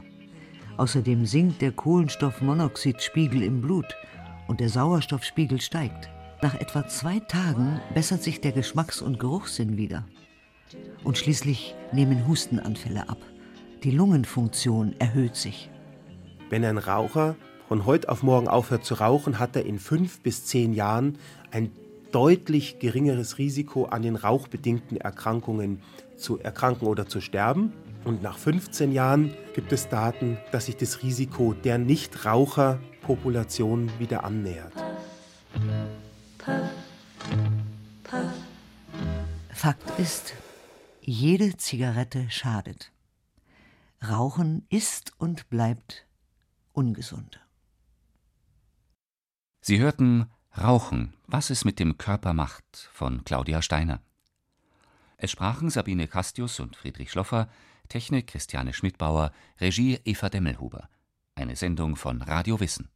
Außerdem 0.78 1.26
sinkt 1.26 1.62
der 1.62 1.72
Kohlenstoffmonoxidspiegel 1.72 3.44
im 3.44 3.62
Blut 3.62 3.96
und 4.48 4.60
der 4.60 4.70
Sauerstoffspiegel 4.70 5.62
steigt. 5.62 6.10
Nach 6.42 6.56
etwa 6.56 6.88
zwei 6.88 7.20
Tagen 7.20 7.80
bessert 7.94 8.24
sich 8.24 8.42
der 8.42 8.52
Geschmacks- 8.52 9.02
und 9.02 9.20
Geruchssinn 9.20 9.78
wieder. 9.78 10.06
Und 11.04 11.18
schließlich 11.18 11.76
nehmen 11.92 12.28
Hustenanfälle 12.28 13.10
ab. 13.10 13.18
Die 13.84 13.92
Lungenfunktion 13.92 14.96
erhöht 15.00 15.36
sich. 15.36 15.70
Wenn 16.50 16.64
ein 16.64 16.78
Raucher 16.78 17.36
von 17.68 17.86
heute 17.86 18.08
auf 18.10 18.24
morgen 18.24 18.48
aufhört 18.48 18.86
zu 18.86 18.94
rauchen, 18.96 19.40
hat 19.40 19.56
er 19.56 19.66
in 19.66 19.80
fünf 19.80 20.22
bis 20.22 20.46
zehn 20.46 20.74
Jahren 20.74 21.18
ein 21.52 21.72
deutlich 22.12 22.80
geringeres 22.80 23.40
Risiko 23.40 23.86
an 23.86 24.04
den 24.04 24.16
rauchbedingten 24.16 24.98
Erkrankungen 24.98 25.82
zu 26.16 26.40
erkranken 26.40 26.88
oder 26.88 27.08
zu 27.08 27.22
sterben. 27.22 27.74
Und 28.06 28.22
nach 28.22 28.38
15 28.38 28.92
Jahren 28.92 29.34
gibt 29.54 29.72
es 29.72 29.90
Daten, 29.90 30.38
dass 30.52 30.68
sich 30.68 30.78
das 30.78 31.02
Risiko 31.04 31.54
der 31.54 31.78
Nichtraucherpopulation 31.78 33.90
wieder 33.98 34.24
annähert. 34.24 34.74
Fakt 39.54 40.00
ist, 40.00 40.34
jede 41.06 41.58
Zigarette 41.58 42.30
schadet. 42.30 42.92
Rauchen 44.08 44.66
ist 44.70 45.14
und 45.18 45.50
bleibt 45.50 46.06
ungesund. 46.74 47.40
Sie 49.62 49.80
hörten 49.80 50.30
Rauchen, 50.58 51.14
was 51.26 51.50
es 51.50 51.66
mit 51.66 51.80
dem 51.80 51.98
Körper 51.98 52.34
macht 52.34 52.90
von 52.94 53.24
Claudia 53.24 53.62
Steiner. 53.62 54.02
Es 55.18 55.32
sprachen 55.32 55.70
Sabine 55.70 56.08
Castius 56.08 56.60
und 56.60 56.76
Friedrich 56.76 57.12
Schloffer, 57.12 57.50
Technik 57.88 58.28
Christiane 58.28 58.74
Schmidbauer, 58.74 59.32
Regie 59.60 60.00
Eva 60.04 60.30
Demmelhuber. 60.30 60.90
Eine 61.36 61.56
Sendung 61.56 61.96
von 61.96 62.22
Radio 62.22 62.60
Wissen. 62.60 62.90